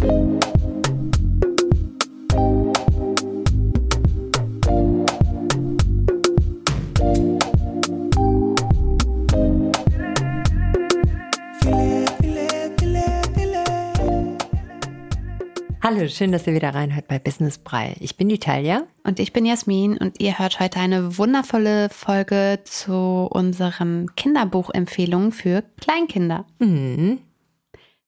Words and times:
Hallo, 0.00 0.10
schön, 16.06 16.30
dass 16.30 16.46
ihr 16.46 16.54
wieder 16.54 16.74
reinhört 16.74 17.08
bei 17.08 17.18
Business 17.18 17.58
Brei. 17.58 17.96
Ich 17.98 18.16
bin 18.16 18.28
die 18.28 18.38
Talia. 18.38 18.86
Und 19.02 19.18
ich 19.18 19.32
bin 19.32 19.44
Jasmin 19.44 19.96
und 19.96 20.20
ihr 20.20 20.38
hört 20.38 20.60
heute 20.60 20.78
eine 20.78 21.18
wundervolle 21.18 21.88
Folge 21.88 22.60
zu 22.62 23.26
unseren 23.30 24.14
Kinderbuchempfehlungen 24.14 25.32
für 25.32 25.64
Kleinkinder. 25.80 26.44
Mhm. 26.60 27.18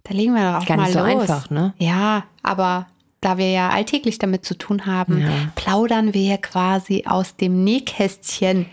Da 0.04 0.14
legen 0.14 0.34
wir 0.34 0.42
doch 0.52 0.62
auch 0.62 0.66
Gar 0.66 0.76
mal 0.78 0.82
nicht 0.84 0.92
so 0.94 0.98
los. 1.00 1.08
einfach, 1.30 1.50
ne? 1.50 1.74
Ja, 1.78 2.24
aber 2.42 2.86
da 3.20 3.36
wir 3.36 3.50
ja 3.50 3.68
alltäglich 3.68 4.18
damit 4.18 4.44
zu 4.44 4.56
tun 4.56 4.86
haben, 4.86 5.20
Ja. 5.20 5.28
plaudern 5.54 6.14
wir 6.14 6.38
quasi 6.38 7.04
aus 7.06 7.36
dem 7.36 7.64
Nähkästchen. 7.64 8.66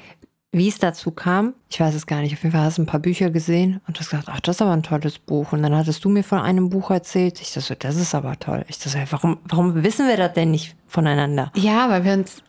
Wie 0.54 0.70
es 0.70 0.80
dazu 0.80 1.12
kam, 1.12 1.54
ich 1.70 1.80
weiß 1.82 1.94
es 1.94 2.08
gar 2.08 2.22
nicht. 2.22 2.34
Auf 2.34 2.42
jeden 2.42 2.54
Fall 2.56 2.64
hast 2.64 2.78
du 2.78 2.82
ein 2.84 2.86
paar 2.88 3.02
Bücher 3.02 3.30
gesehen 3.30 3.82
und 3.86 4.00
hast 4.00 4.10
gesagt, 4.10 4.30
ach, 4.32 4.40
das 4.40 4.56
ist 4.56 4.62
aber 4.62 4.72
ein 4.72 4.82
tolles 4.82 5.20
Buch. 5.20 5.52
Und 5.52 5.62
dann 5.62 5.76
hattest 5.76 6.04
du 6.06 6.10
mir 6.10 6.24
von 6.24 6.40
einem 6.40 6.70
Buch 6.70 6.90
erzählt. 6.90 7.42
Ich 7.42 7.50
dachte, 7.52 7.62
so, 7.68 7.76
das 7.78 7.98
ist 7.98 8.16
aber 8.16 8.40
toll. 8.40 8.64
Ich 8.70 8.80
dachte, 8.80 9.06
warum, 9.12 9.40
warum 9.44 9.84
wissen 9.84 10.08
wir 10.08 10.16
das 10.16 10.34
denn 10.34 10.50
nicht 10.52 10.76
voneinander? 10.88 11.52
Ja, 11.56 11.90
weil 11.90 12.06
wir 12.06 12.14
uns, 12.14 12.42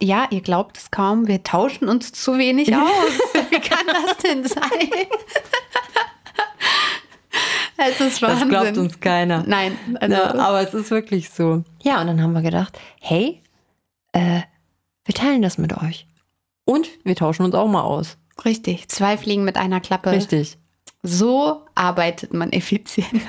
ja, 0.00 0.26
ihr 0.30 0.40
glaubt 0.40 0.78
es 0.78 0.90
kaum, 0.90 1.28
wir 1.28 1.42
tauschen 1.44 1.86
uns 1.88 2.12
zu 2.12 2.38
wenig 2.38 2.74
aus. 2.74 2.80
Wie 3.50 3.60
kann 3.60 3.86
das 3.88 4.16
denn 4.16 4.44
sein? 4.46 4.62
Es 7.76 8.00
ist 8.00 8.22
Das 8.22 8.30
Wahnsinn. 8.30 8.48
glaubt 8.48 8.78
uns 8.78 9.00
keiner. 9.00 9.42
Nein, 9.46 9.76
also, 10.00 10.14
Ja, 10.14 10.34
aber 10.34 10.60
es 10.60 10.74
ist 10.74 10.90
wirklich 10.90 11.30
so. 11.30 11.64
Ja, 11.82 12.00
und 12.00 12.06
dann 12.06 12.22
haben 12.22 12.32
wir 12.32 12.42
gedacht, 12.42 12.78
hey, 13.00 13.42
äh, 14.12 14.42
wir 15.04 15.14
teilen 15.14 15.42
das 15.42 15.58
mit 15.58 15.76
euch. 15.76 16.06
Und 16.64 16.88
wir 17.04 17.16
tauschen 17.16 17.44
uns 17.44 17.54
auch 17.54 17.68
mal 17.68 17.82
aus. 17.82 18.16
richtig. 18.44 18.88
Zwei 18.88 19.16
Fliegen 19.18 19.44
mit 19.44 19.56
einer 19.56 19.80
Klappe. 19.80 20.10
Richtig. 20.12 20.56
So 21.02 21.66
arbeitet 21.74 22.32
man 22.32 22.52
effizient. 22.52 23.08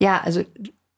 Ja, 0.00 0.20
also 0.22 0.44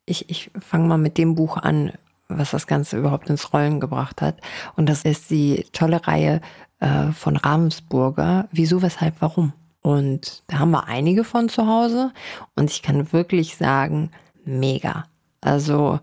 ich, 0.05 0.29
ich 0.29 0.51
fange 0.61 0.87
mal 0.87 0.99
mit 0.99 1.17
dem 1.17 1.35
Buch 1.35 1.57
an, 1.57 1.93
was 2.29 2.51
das 2.51 2.67
Ganze 2.67 2.99
überhaupt 2.99 3.31
ins 3.31 3.53
Rollen 3.53 3.81
gebracht 3.81 4.21
hat. 4.21 4.37
Und 4.77 4.89
das 4.89 5.03
ist 5.05 5.31
die 5.31 5.65
tolle 5.73 6.07
Reihe 6.07 6.41
äh, 6.81 7.13
von 7.13 7.37
Ravensburger, 7.37 8.49
Wieso, 8.53 8.83
Weshalb, 8.83 9.15
Warum. 9.21 9.53
Und 9.83 10.43
da 10.49 10.59
haben 10.59 10.71
wir 10.71 10.89
einige 10.89 11.25
von 11.25 11.49
zu 11.49 11.67
Hause. 11.67 12.13
Und 12.55 12.71
ich 12.71 12.83
kann 12.83 13.13
wirklich 13.13 13.57
sagen, 13.57 14.11
mega. 14.45 15.05
Also 15.41 16.01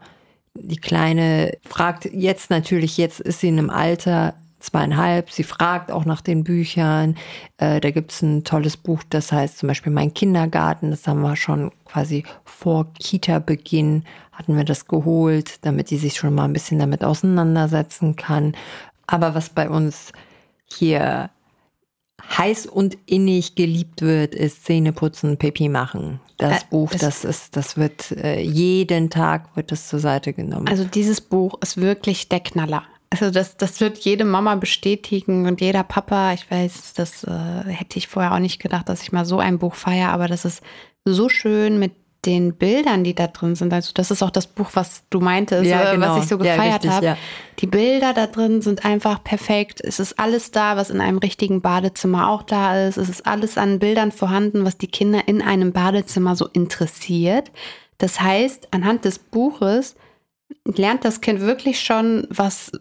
die 0.55 0.77
Kleine 0.77 1.57
fragt 1.63 2.05
jetzt 2.05 2.49
natürlich, 2.49 2.97
jetzt 2.97 3.19
ist 3.19 3.41
sie 3.41 3.49
in 3.49 3.59
einem 3.59 3.69
Alter, 3.69 4.33
zweieinhalb, 4.59 5.29
sie 5.31 5.43
fragt 5.43 5.91
auch 5.91 6.05
nach 6.05 6.21
den 6.21 6.43
Büchern. 6.43 7.15
Äh, 7.57 7.79
da 7.79 7.91
gibt's 7.91 8.21
ein 8.21 8.43
tolles 8.43 8.75
Buch, 8.75 9.03
das 9.09 9.31
heißt 9.31 9.59
zum 9.59 9.67
Beispiel 9.67 9.91
Mein 9.91 10.13
Kindergarten. 10.13 10.89
Das 10.89 11.07
haben 11.07 11.21
wir 11.21 11.35
schon 11.35 11.71
quasi 11.85 12.23
vor 12.43 12.87
Kita-Beginn 12.99 14.03
hatten 14.31 14.55
wir 14.55 14.65
das 14.65 14.87
geholt, 14.87 15.65
damit 15.65 15.89
die 15.89 15.97
sich 15.97 16.15
schon 16.15 16.35
mal 16.35 16.45
ein 16.45 16.53
bisschen 16.53 16.79
damit 16.79 17.03
auseinandersetzen 17.03 18.15
kann. 18.15 18.55
Aber 19.07 19.33
was 19.33 19.49
bei 19.49 19.69
uns 19.69 20.11
hier 20.65 21.29
heiß 22.29 22.65
und 22.65 22.97
innig 23.05 23.55
geliebt 23.55 24.01
wird, 24.01 24.35
ist 24.35 24.65
Zähneputzen, 24.65 25.37
Pipi 25.37 25.69
machen. 25.69 26.19
Das 26.37 26.63
Äh, 26.63 26.65
Buch, 26.69 26.91
es- 26.93 26.99
das 27.01 27.23
ist, 27.23 27.55
das 27.55 27.77
wird 27.77 28.11
äh, 28.11 28.39
jeden 28.41 29.09
Tag 29.09 29.55
wird 29.55 29.71
das 29.71 29.87
zur 29.87 29.99
Seite 29.99 30.33
genommen. 30.33 30.67
Also 30.67 30.83
dieses 30.83 31.21
Buch 31.21 31.55
ist 31.61 31.77
wirklich 31.77 32.29
der 32.29 32.39
Knaller. 32.41 32.83
Also 33.09 33.31
das, 33.31 33.55
das 33.55 33.79
wird 33.79 33.97
jede 33.99 34.25
Mama 34.25 34.55
bestätigen 34.55 35.47
und 35.47 35.61
jeder 35.61 35.83
Papa. 35.83 36.33
Ich 36.33 36.49
weiß, 36.51 36.93
das 36.95 37.23
äh, 37.23 37.31
hätte 37.65 37.97
ich 37.97 38.07
vorher 38.09 38.33
auch 38.33 38.39
nicht 38.39 38.59
gedacht, 38.61 38.89
dass 38.89 39.01
ich 39.01 39.11
mal 39.13 39.25
so 39.25 39.39
ein 39.39 39.59
Buch 39.59 39.75
feiere, 39.75 40.09
aber 40.09 40.27
das 40.27 40.43
ist 40.43 40.61
so 41.05 41.29
schön 41.29 41.79
mit 41.79 41.93
den 42.27 42.53
Bildern, 42.53 43.03
die 43.03 43.15
da 43.15 43.25
drin 43.27 43.55
sind. 43.55 43.73
Also 43.73 43.91
das 43.95 44.11
ist 44.11 44.21
auch 44.21 44.29
das 44.29 44.45
Buch, 44.45 44.69
was 44.73 45.03
du 45.09 45.19
meintest, 45.19 45.65
Ja, 45.65 45.89
äh, 45.89 45.95
genau. 45.95 46.15
was 46.15 46.23
ich 46.25 46.29
so 46.29 46.35
Ja, 46.37 46.55
gefeiert 46.55 46.75
richtig, 46.75 46.91
habe. 46.91 47.05
ja. 47.05 47.17
Die 47.59 47.65
Bilder 47.67 48.13
da 48.13 48.27
drin 48.27 48.61
sind 48.61 48.85
einfach 48.85 49.23
perfekt. 49.23 49.81
Es 49.81 49.99
ist 49.99 50.19
alles 50.19 50.51
da, 50.51 50.75
was 50.77 50.89
in 50.91 51.01
einem 51.01 51.17
richtigen 51.17 51.61
Badezimmer 51.61 52.29
auch 52.29 52.43
da 52.43 52.87
ist. 52.87 52.97
Es 52.97 53.09
ist 53.09 53.25
alles 53.25 53.57
an 53.57 53.79
Bildern 53.79 54.11
vorhanden, 54.11 54.65
was 54.65 54.77
die 54.77 54.87
Kinder 54.87 55.21
in 55.27 55.41
einem 55.41 55.71
Badezimmer 55.71 56.35
so 56.35 56.47
interessiert. 56.47 57.49
Das 57.97 58.21
heißt, 58.21 58.67
anhand 58.71 59.05
des 59.05 59.17
Buches 59.17 59.95
lernt 60.65 61.03
das 61.05 61.21
Kind 61.21 61.41
wirklich 61.41 61.79
schon, 61.79 62.27
was, 62.29 62.71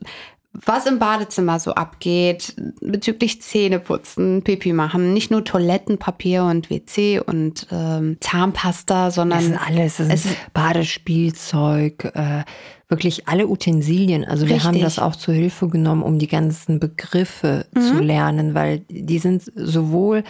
was 0.65 0.87
im 0.87 0.99
Badezimmer 0.99 1.59
so 1.59 1.72
abgeht, 1.75 2.55
bezüglich 2.81 3.43
Zähneputzen, 3.43 4.43
Pipi 4.43 4.72
machen. 4.72 5.12
Nicht 5.12 5.31
nur 5.31 5.44
Toilettenpapier 5.44 6.44
und 6.44 6.71
WC 6.71 7.21
und 7.21 7.67
ähm, 7.71 8.17
Zahnpasta, 8.21 9.11
sondern 9.11 9.39
Das 9.39 9.49
ist 9.49 9.67
alles, 9.67 9.97
das 9.97 10.09
es 10.09 10.25
ist 10.27 10.37
Badespielzeug, 10.55 12.05
äh, 12.15 12.44
wirklich 12.89 13.28
alle 13.28 13.49
Utensilien. 13.49 14.25
Also 14.25 14.49
wir 14.49 14.62
haben 14.62 14.75
Richtig. 14.75 14.84
das 14.84 14.99
auch 14.99 15.17
zur 15.17 15.34
Hilfe 15.34 15.69
genommen, 15.69 16.03
um 16.03 16.19
die 16.19 16.28
ganzen 16.28 16.78
Begriffe 16.78 17.67
zu 17.75 17.99
lernen, 18.00 18.55
weil 18.55 18.81
die 18.88 19.19
sind 19.19 19.43
sowohl 19.55 20.23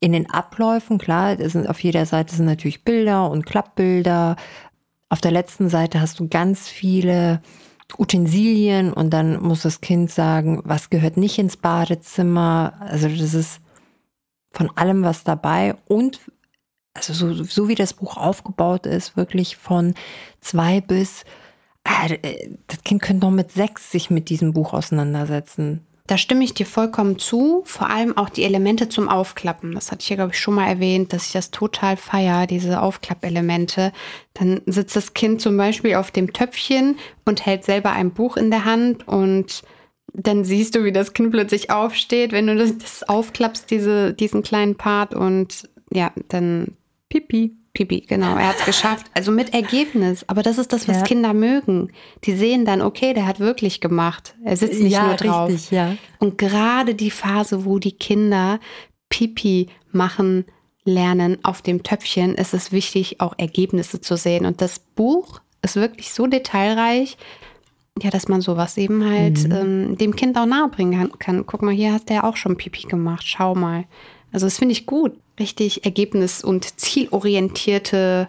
in 0.00 0.12
den 0.12 0.28
Abläufen, 0.28 0.98
klar, 0.98 1.40
es 1.40 1.52
sind 1.52 1.66
auf 1.66 1.80
jeder 1.80 2.04
Seite 2.04 2.34
sind 2.34 2.44
natürlich 2.44 2.84
Bilder 2.84 3.30
und 3.30 3.46
Klappbilder. 3.46 4.36
Auf 5.08 5.22
der 5.22 5.30
letzten 5.30 5.70
Seite 5.70 5.98
hast 5.98 6.20
du 6.20 6.28
ganz 6.28 6.68
viele 6.68 7.40
Utensilien 7.98 8.92
und 8.92 9.10
dann 9.10 9.40
muss 9.42 9.62
das 9.62 9.80
Kind 9.80 10.10
sagen, 10.10 10.62
was 10.64 10.90
gehört 10.90 11.16
nicht 11.16 11.38
ins 11.38 11.56
Badezimmer. 11.56 12.74
Also 12.80 13.08
das 13.08 13.34
ist 13.34 13.60
von 14.50 14.70
allem 14.76 15.02
was 15.02 15.24
dabei 15.24 15.76
und 15.86 16.20
also 16.94 17.12
so, 17.12 17.42
so 17.42 17.68
wie 17.68 17.74
das 17.74 17.92
Buch 17.92 18.16
aufgebaut 18.16 18.86
ist, 18.86 19.16
wirklich 19.16 19.56
von 19.56 19.94
zwei 20.40 20.80
bis, 20.80 21.24
äh, 21.84 22.50
das 22.68 22.82
Kind 22.84 23.02
könnte 23.02 23.26
noch 23.26 23.32
mit 23.32 23.50
sechs 23.50 23.90
sich 23.90 24.10
mit 24.10 24.28
diesem 24.28 24.52
Buch 24.52 24.72
auseinandersetzen. 24.72 25.84
Da 26.06 26.18
stimme 26.18 26.44
ich 26.44 26.52
dir 26.52 26.66
vollkommen 26.66 27.18
zu. 27.18 27.62
Vor 27.64 27.88
allem 27.88 28.16
auch 28.16 28.28
die 28.28 28.44
Elemente 28.44 28.90
zum 28.90 29.08
Aufklappen. 29.08 29.72
Das 29.72 29.90
hatte 29.90 30.02
ich 30.02 30.10
ja, 30.10 30.16
glaube 30.16 30.32
ich, 30.32 30.40
schon 30.40 30.54
mal 30.54 30.68
erwähnt, 30.68 31.14
dass 31.14 31.26
ich 31.26 31.32
das 31.32 31.50
total 31.50 31.96
feier, 31.96 32.46
diese 32.46 32.82
Aufklappelemente. 32.82 33.90
Dann 34.34 34.60
sitzt 34.66 34.96
das 34.96 35.14
Kind 35.14 35.40
zum 35.40 35.56
Beispiel 35.56 35.94
auf 35.94 36.10
dem 36.10 36.34
Töpfchen 36.34 36.98
und 37.24 37.46
hält 37.46 37.64
selber 37.64 37.92
ein 37.92 38.12
Buch 38.12 38.36
in 38.36 38.50
der 38.50 38.66
Hand 38.66 39.08
und 39.08 39.62
dann 40.12 40.44
siehst 40.44 40.74
du, 40.74 40.84
wie 40.84 40.92
das 40.92 41.14
Kind 41.14 41.32
plötzlich 41.32 41.70
aufsteht, 41.70 42.32
wenn 42.32 42.46
du 42.46 42.54
das, 42.54 42.76
das 42.76 43.02
aufklappst, 43.02 43.70
diese, 43.70 44.12
diesen 44.12 44.42
kleinen 44.42 44.76
Part 44.76 45.14
und 45.14 45.68
ja, 45.90 46.12
dann 46.28 46.76
Pipi. 47.08 47.56
Pipi, 47.74 48.02
genau, 48.02 48.36
er 48.36 48.48
hat 48.48 48.60
es 48.60 48.64
geschafft. 48.64 49.06
Also 49.14 49.32
mit 49.32 49.52
Ergebnis. 49.52 50.24
Aber 50.28 50.42
das 50.42 50.58
ist 50.58 50.72
das, 50.72 50.86
was 50.88 50.98
Ja. 50.98 51.02
Kinder 51.02 51.34
mögen. 51.34 51.90
Die 52.24 52.32
sehen 52.32 52.64
dann, 52.64 52.80
okay, 52.80 53.12
der 53.14 53.26
hat 53.26 53.40
wirklich 53.40 53.80
gemacht. 53.80 54.36
Er 54.44 54.56
sitzt 54.56 54.80
nicht 54.80 55.00
nur 55.00 55.14
drauf. 55.16 55.50
ja. 55.72 55.96
Und 56.20 56.38
gerade 56.38 56.94
die 56.94 57.10
Phase, 57.10 57.64
wo 57.64 57.78
die 57.80 57.92
Kinder 57.92 58.60
Pipi 59.08 59.68
machen 59.90 60.44
lernen 60.84 61.38
auf 61.42 61.62
dem 61.62 61.82
Töpfchen, 61.82 62.34
ist 62.36 62.54
es 62.54 62.70
wichtig, 62.70 63.20
auch 63.20 63.34
Ergebnisse 63.38 64.00
zu 64.00 64.16
sehen. 64.16 64.46
Und 64.46 64.60
das 64.60 64.78
Buch 64.78 65.40
ist 65.62 65.76
wirklich 65.76 66.12
so 66.12 66.26
detailreich, 66.28 67.16
ja, 68.02 68.10
dass 68.10 68.28
man 68.28 68.40
sowas 68.40 68.76
eben 68.76 69.04
halt 69.08 69.44
ähm, 69.46 69.96
dem 69.98 70.14
Kind 70.14 70.36
auch 70.36 70.46
nahebringen 70.46 70.98
kann, 71.10 71.18
kann. 71.18 71.46
Guck 71.46 71.62
mal, 71.62 71.74
hier 71.74 71.92
hast 71.92 72.08
du 72.08 72.14
ja 72.14 72.24
auch 72.24 72.36
schon 72.36 72.56
Pipi 72.56 72.86
gemacht. 72.86 73.24
Schau 73.26 73.54
mal. 73.54 73.84
Also 74.34 74.46
das 74.46 74.58
finde 74.58 74.72
ich 74.72 74.84
gut. 74.84 75.12
Richtig 75.38 75.84
ergebnis- 75.84 76.42
und 76.42 76.80
zielorientierte 76.80 78.28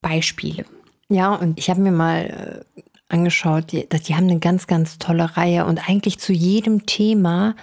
Beispiele. 0.00 0.64
Ja, 1.08 1.34
und 1.34 1.58
ich 1.58 1.68
habe 1.70 1.80
mir 1.80 1.90
mal 1.90 2.64
äh, 2.76 2.82
angeschaut, 3.08 3.72
die, 3.72 3.88
dass 3.88 4.04
die 4.04 4.14
haben 4.14 4.30
eine 4.30 4.38
ganz, 4.38 4.68
ganz 4.68 4.98
tolle 4.98 5.36
Reihe 5.36 5.66
und 5.66 5.88
eigentlich 5.88 6.20
zu 6.20 6.32
jedem 6.32 6.86
Thema, 6.86 7.56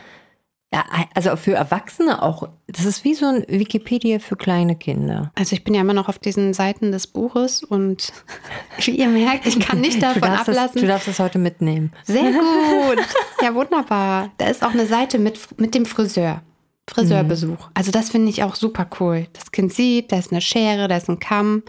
ja, 0.74 0.84
also 1.16 1.36
für 1.38 1.54
Erwachsene 1.54 2.22
auch, 2.22 2.50
das 2.68 2.84
ist 2.86 3.06
wie 3.06 3.14
so 3.14 3.26
ein 3.26 3.46
Wikipedia 3.48 4.20
für 4.20 4.36
kleine 4.36 4.76
Kinder. 4.76 5.32
Also 5.36 5.54
ich 5.54 5.64
bin 5.64 5.74
ja 5.74 5.82
immer 5.82 5.94
noch 5.94 6.10
auf 6.10 6.20
diesen 6.20 6.54
Seiten 6.54 6.92
des 6.92 7.08
Buches 7.08 7.64
und 7.64 8.12
wie 8.80 8.92
ihr 8.92 9.08
merkt, 9.08 9.46
ich 9.46 9.60
kann 9.60 9.80
nicht 9.80 9.98
Du 9.98 10.02
davon 10.02 10.22
das, 10.24 10.48
ablassen. 10.50 10.82
du 10.82 10.88
darfst 10.88 11.08
das 11.08 11.20
heute 11.20 11.40
mitnehmen. 11.40 11.94
Sehr 12.04 12.24
gut. 12.34 13.00
Ja, 13.42 13.56
wunderbar. 13.56 14.30
Da 14.38 14.48
ist 14.48 14.62
auch 14.62 14.72
eine 14.72 14.88
Seite 14.88 15.20
mit, 15.20 15.58
mit 15.60 15.74
dem 15.74 15.86
Friseur. 15.86 16.42
Friseurbesuch. 16.90 17.70
Also 17.74 17.92
das 17.92 18.10
finde 18.10 18.30
ich 18.30 18.44
auch 18.44 18.56
super 18.56 18.88
cool. 19.00 19.28
Das 19.34 19.52
Kind 19.52 19.74
sieht, 19.74 20.12
da 20.12 20.18
ist 20.18 20.32
eine 20.32 20.42
Schere, 20.42 20.88
da 20.88 20.98
ist 20.98 21.10
ein 21.10 21.20
Kamm. 21.20 21.64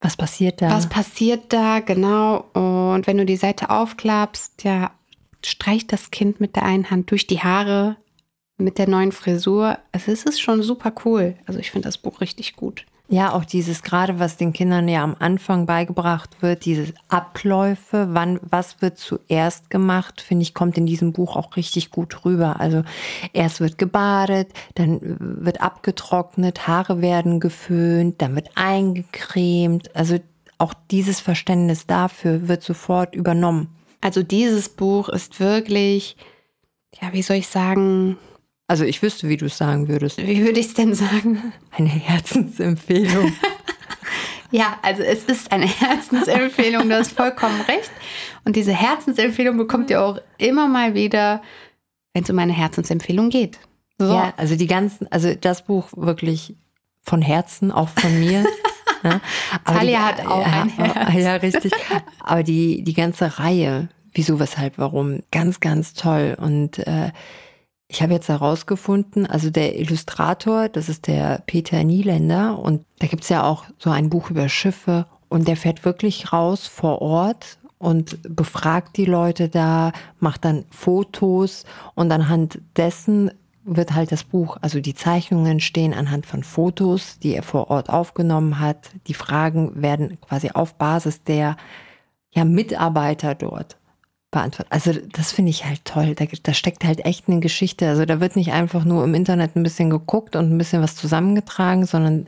Was 0.00 0.16
passiert 0.16 0.62
da? 0.62 0.70
Was 0.70 0.88
passiert 0.88 1.52
da, 1.52 1.80
genau. 1.80 2.46
Und 2.52 3.06
wenn 3.06 3.18
du 3.18 3.26
die 3.26 3.36
Seite 3.36 3.70
aufklappst, 3.70 4.64
ja, 4.64 4.92
streicht 5.44 5.92
das 5.92 6.10
Kind 6.10 6.40
mit 6.40 6.56
der 6.56 6.64
einen 6.64 6.90
Hand 6.90 7.10
durch 7.10 7.26
die 7.26 7.40
Haare 7.40 7.96
mit 8.58 8.78
der 8.78 8.88
neuen 8.88 9.12
Frisur. 9.12 9.78
Also 9.92 10.12
es 10.12 10.24
ist 10.24 10.40
schon 10.40 10.62
super 10.62 10.92
cool. 11.04 11.36
Also 11.46 11.58
ich 11.58 11.70
finde 11.70 11.88
das 11.88 11.98
Buch 11.98 12.20
richtig 12.20 12.56
gut. 12.56 12.84
Ja, 13.12 13.32
auch 13.32 13.44
dieses 13.44 13.82
gerade, 13.82 14.20
was 14.20 14.36
den 14.36 14.52
Kindern 14.52 14.86
ja 14.86 15.02
am 15.02 15.16
Anfang 15.18 15.66
beigebracht 15.66 16.42
wird, 16.42 16.64
diese 16.64 16.94
Abläufe, 17.08 18.06
wann, 18.12 18.38
was 18.40 18.80
wird 18.82 18.98
zuerst 18.98 19.68
gemacht, 19.68 20.20
finde 20.20 20.44
ich, 20.44 20.54
kommt 20.54 20.78
in 20.78 20.86
diesem 20.86 21.12
Buch 21.12 21.34
auch 21.34 21.56
richtig 21.56 21.90
gut 21.90 22.24
rüber. 22.24 22.60
Also 22.60 22.84
erst 23.32 23.58
wird 23.58 23.78
gebadet, 23.78 24.52
dann 24.76 25.00
wird 25.18 25.60
abgetrocknet, 25.60 26.68
Haare 26.68 27.02
werden 27.02 27.40
geföhnt, 27.40 28.22
dann 28.22 28.36
wird 28.36 28.50
eingecremt. 28.54 29.96
Also 29.96 30.18
auch 30.58 30.72
dieses 30.92 31.18
Verständnis 31.18 31.88
dafür 31.88 32.46
wird 32.46 32.62
sofort 32.62 33.16
übernommen. 33.16 33.74
Also 34.00 34.22
dieses 34.22 34.68
Buch 34.68 35.08
ist 35.08 35.40
wirklich, 35.40 36.16
ja, 37.02 37.12
wie 37.12 37.22
soll 37.22 37.38
ich 37.38 37.48
sagen, 37.48 38.18
also 38.70 38.84
ich 38.84 39.02
wüsste, 39.02 39.28
wie 39.28 39.36
du 39.36 39.46
es 39.46 39.58
sagen 39.58 39.88
würdest. 39.88 40.24
Wie 40.24 40.44
würde 40.44 40.60
ich 40.60 40.66
es 40.66 40.74
denn 40.74 40.94
sagen? 40.94 41.52
Eine 41.72 41.88
Herzensempfehlung. 41.88 43.32
ja, 44.52 44.78
also 44.82 45.02
es 45.02 45.24
ist 45.24 45.50
eine 45.50 45.66
Herzensempfehlung, 45.66 46.88
du 46.88 46.94
hast 46.94 47.10
vollkommen 47.10 47.60
recht. 47.62 47.90
Und 48.44 48.54
diese 48.54 48.72
Herzensempfehlung 48.72 49.56
bekommt 49.56 49.90
ihr 49.90 50.00
auch 50.00 50.18
immer 50.38 50.68
mal 50.68 50.94
wieder, 50.94 51.42
wenn 52.14 52.22
es 52.22 52.30
um 52.30 52.38
eine 52.38 52.52
Herzensempfehlung 52.52 53.28
geht. 53.28 53.58
So. 53.98 54.04
Ja, 54.04 54.34
also 54.36 54.54
die 54.54 54.68
ganzen, 54.68 55.10
also 55.10 55.34
das 55.34 55.64
Buch 55.64 55.88
wirklich 55.96 56.54
von 57.02 57.22
Herzen, 57.22 57.72
auch 57.72 57.88
von 57.88 58.20
mir. 58.20 58.44
ne? 59.02 59.20
Talia 59.64 60.06
hat 60.06 60.24
auch 60.24 60.46
ja, 60.46 60.62
ein 60.62 60.68
Herz. 60.68 61.14
Ja, 61.16 61.34
richtig. 61.34 61.72
Aber 62.20 62.44
die, 62.44 62.84
die 62.84 62.94
ganze 62.94 63.40
Reihe, 63.40 63.88
wieso, 64.12 64.38
weshalb, 64.38 64.78
warum, 64.78 65.24
ganz, 65.32 65.58
ganz 65.58 65.92
toll. 65.94 66.36
Und 66.40 66.78
äh, 66.78 67.10
ich 67.90 68.02
habe 68.02 68.12
jetzt 68.12 68.28
herausgefunden, 68.28 69.26
also 69.26 69.50
der 69.50 69.76
Illustrator, 69.76 70.68
das 70.68 70.88
ist 70.88 71.08
der 71.08 71.42
Peter 71.46 71.82
Nieländer 71.82 72.56
und 72.56 72.84
da 73.00 73.08
gibt's 73.08 73.28
ja 73.28 73.42
auch 73.42 73.64
so 73.78 73.90
ein 73.90 74.10
Buch 74.10 74.30
über 74.30 74.48
Schiffe 74.48 75.06
und 75.28 75.48
der 75.48 75.56
fährt 75.56 75.84
wirklich 75.84 76.32
raus 76.32 76.68
vor 76.68 77.02
Ort 77.02 77.58
und 77.78 78.20
befragt 78.36 78.96
die 78.96 79.06
Leute 79.06 79.48
da, 79.48 79.90
macht 80.20 80.44
dann 80.44 80.66
Fotos 80.70 81.64
und 81.96 82.12
anhand 82.12 82.60
dessen 82.76 83.32
wird 83.64 83.92
halt 83.92 84.12
das 84.12 84.22
Buch, 84.22 84.56
also 84.60 84.80
die 84.80 84.94
Zeichnungen 84.94 85.58
stehen 85.58 85.92
anhand 85.92 86.26
von 86.26 86.44
Fotos, 86.44 87.18
die 87.18 87.34
er 87.34 87.42
vor 87.42 87.70
Ort 87.70 87.90
aufgenommen 87.90 88.60
hat. 88.60 88.90
Die 89.08 89.14
Fragen 89.14 89.82
werden 89.82 90.16
quasi 90.20 90.50
auf 90.50 90.74
Basis 90.74 91.24
der 91.24 91.56
ja, 92.30 92.44
Mitarbeiter 92.44 93.34
dort 93.34 93.79
beantwortet. 94.30 94.72
Also 94.72 94.92
das 95.12 95.32
finde 95.32 95.50
ich 95.50 95.64
halt 95.64 95.84
toll. 95.84 96.14
Da, 96.14 96.26
da 96.42 96.54
steckt 96.54 96.84
halt 96.84 97.04
echt 97.04 97.28
eine 97.28 97.40
Geschichte. 97.40 97.88
Also 97.88 98.04
da 98.04 98.20
wird 98.20 98.36
nicht 98.36 98.52
einfach 98.52 98.84
nur 98.84 99.04
im 99.04 99.14
Internet 99.14 99.56
ein 99.56 99.62
bisschen 99.62 99.90
geguckt 99.90 100.36
und 100.36 100.50
ein 100.50 100.58
bisschen 100.58 100.82
was 100.82 100.96
zusammengetragen, 100.96 101.86
sondern 101.86 102.26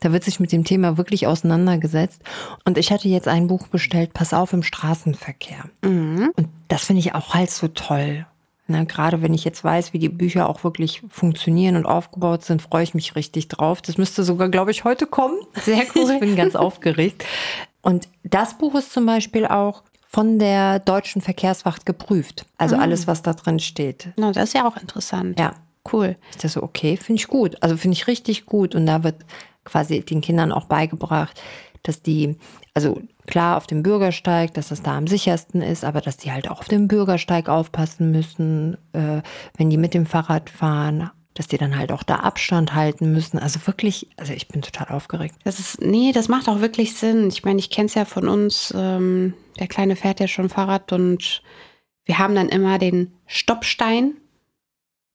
da 0.00 0.12
wird 0.12 0.24
sich 0.24 0.38
mit 0.38 0.52
dem 0.52 0.64
Thema 0.64 0.96
wirklich 0.96 1.26
auseinandergesetzt. 1.26 2.22
Und 2.64 2.78
ich 2.78 2.92
hatte 2.92 3.08
jetzt 3.08 3.28
ein 3.28 3.48
Buch 3.48 3.66
bestellt, 3.68 4.14
Pass 4.14 4.32
auf 4.32 4.52
im 4.52 4.62
Straßenverkehr. 4.62 5.64
Mhm. 5.82 6.32
Und 6.36 6.48
das 6.68 6.84
finde 6.84 7.00
ich 7.00 7.14
auch 7.14 7.34
halt 7.34 7.50
so 7.50 7.68
toll. 7.68 8.26
Ne, 8.70 8.84
gerade 8.84 9.22
wenn 9.22 9.32
ich 9.32 9.44
jetzt 9.44 9.64
weiß, 9.64 9.94
wie 9.94 9.98
die 9.98 10.10
Bücher 10.10 10.46
auch 10.46 10.62
wirklich 10.62 11.02
funktionieren 11.08 11.74
und 11.74 11.86
aufgebaut 11.86 12.44
sind, 12.44 12.60
freue 12.60 12.82
ich 12.82 12.92
mich 12.92 13.16
richtig 13.16 13.48
drauf. 13.48 13.80
Das 13.80 13.96
müsste 13.96 14.24
sogar, 14.24 14.50
glaube 14.50 14.70
ich, 14.72 14.84
heute 14.84 15.06
kommen. 15.06 15.38
Sehr 15.62 15.84
cool. 15.94 16.10
Ich 16.12 16.20
bin 16.20 16.36
ganz 16.36 16.54
aufgeregt. 16.54 17.24
Und 17.80 18.08
das 18.24 18.58
Buch 18.58 18.74
ist 18.74 18.92
zum 18.92 19.06
Beispiel 19.06 19.46
auch 19.46 19.84
von 20.08 20.38
der 20.38 20.78
deutschen 20.78 21.20
Verkehrswacht 21.20 21.84
geprüft. 21.84 22.46
Also 22.56 22.76
mhm. 22.76 22.82
alles, 22.82 23.06
was 23.06 23.22
da 23.22 23.34
drin 23.34 23.58
steht. 23.60 24.08
No, 24.16 24.32
das 24.32 24.44
ist 24.44 24.54
ja 24.54 24.66
auch 24.66 24.76
interessant. 24.76 25.38
Ja. 25.38 25.54
Cool. 25.90 26.16
Ist 26.30 26.44
das 26.44 26.54
so 26.54 26.62
okay? 26.62 26.96
Finde 26.96 27.20
ich 27.20 27.28
gut. 27.28 27.56
Also 27.62 27.76
finde 27.76 27.94
ich 27.94 28.06
richtig 28.06 28.46
gut. 28.46 28.74
Und 28.74 28.86
da 28.86 29.04
wird 29.04 29.24
quasi 29.64 30.00
den 30.00 30.20
Kindern 30.20 30.52
auch 30.52 30.64
beigebracht, 30.64 31.40
dass 31.82 32.02
die, 32.02 32.36
also 32.74 33.00
klar 33.26 33.56
auf 33.56 33.66
dem 33.66 33.82
Bürgersteig, 33.82 34.54
dass 34.54 34.68
das 34.68 34.82
da 34.82 34.96
am 34.96 35.06
sichersten 35.06 35.62
ist, 35.62 35.84
aber 35.84 36.00
dass 36.00 36.16
die 36.16 36.32
halt 36.32 36.50
auch 36.50 36.60
auf 36.60 36.68
dem 36.68 36.88
Bürgersteig 36.88 37.48
aufpassen 37.48 38.10
müssen, 38.10 38.76
äh, 38.92 39.22
wenn 39.56 39.70
die 39.70 39.76
mit 39.76 39.94
dem 39.94 40.06
Fahrrad 40.06 40.50
fahren, 40.50 41.10
dass 41.38 41.46
die 41.46 41.56
dann 41.56 41.78
halt 41.78 41.92
auch 41.92 42.02
da 42.02 42.16
Abstand 42.16 42.74
halten 42.74 43.12
müssen. 43.12 43.38
Also 43.38 43.64
wirklich, 43.64 44.08
also 44.16 44.32
ich 44.32 44.48
bin 44.48 44.60
total 44.60 44.88
aufgeregt. 44.88 45.36
Das 45.44 45.60
ist, 45.60 45.80
nee, 45.80 46.10
das 46.12 46.26
macht 46.26 46.48
auch 46.48 46.60
wirklich 46.60 46.96
Sinn. 46.96 47.28
Ich 47.28 47.44
meine, 47.44 47.60
ich 47.60 47.70
kenne 47.70 47.86
es 47.86 47.94
ja 47.94 48.04
von 48.04 48.28
uns, 48.28 48.74
ähm, 48.76 49.34
der 49.60 49.68
Kleine 49.68 49.94
fährt 49.94 50.18
ja 50.18 50.26
schon 50.26 50.48
Fahrrad 50.48 50.92
und 50.92 51.42
wir 52.04 52.18
haben 52.18 52.34
dann 52.34 52.48
immer 52.48 52.78
den 52.78 53.12
Stoppstein 53.26 54.14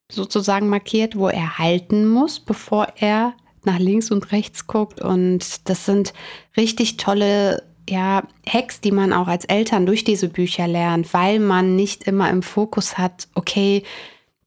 sozusagen 0.10 0.70
markiert, 0.70 1.18
wo 1.18 1.28
er 1.28 1.58
halten 1.58 2.08
muss, 2.08 2.40
bevor 2.40 2.88
er 2.96 3.34
nach 3.66 3.80
links 3.80 4.10
und 4.10 4.32
rechts 4.32 4.66
guckt. 4.66 5.02
Und 5.02 5.68
das 5.68 5.86
sind 5.86 6.14
richtig 6.56 6.96
tolle 6.96 7.64
ja, 7.90 8.24
Hacks, 8.48 8.80
die 8.80 8.92
man 8.92 9.12
auch 9.12 9.28
als 9.28 9.44
Eltern 9.44 9.86
durch 9.86 10.06
diese 10.06 10.30
Bücher 10.30 10.70
lernt, 10.70 11.14
weil 11.14 11.40
man 11.40 11.76
nicht 11.76 12.06
immer 12.06 12.30
im 12.30 12.44
Fokus 12.44 12.98
hat, 12.98 13.28
okay, 13.36 13.84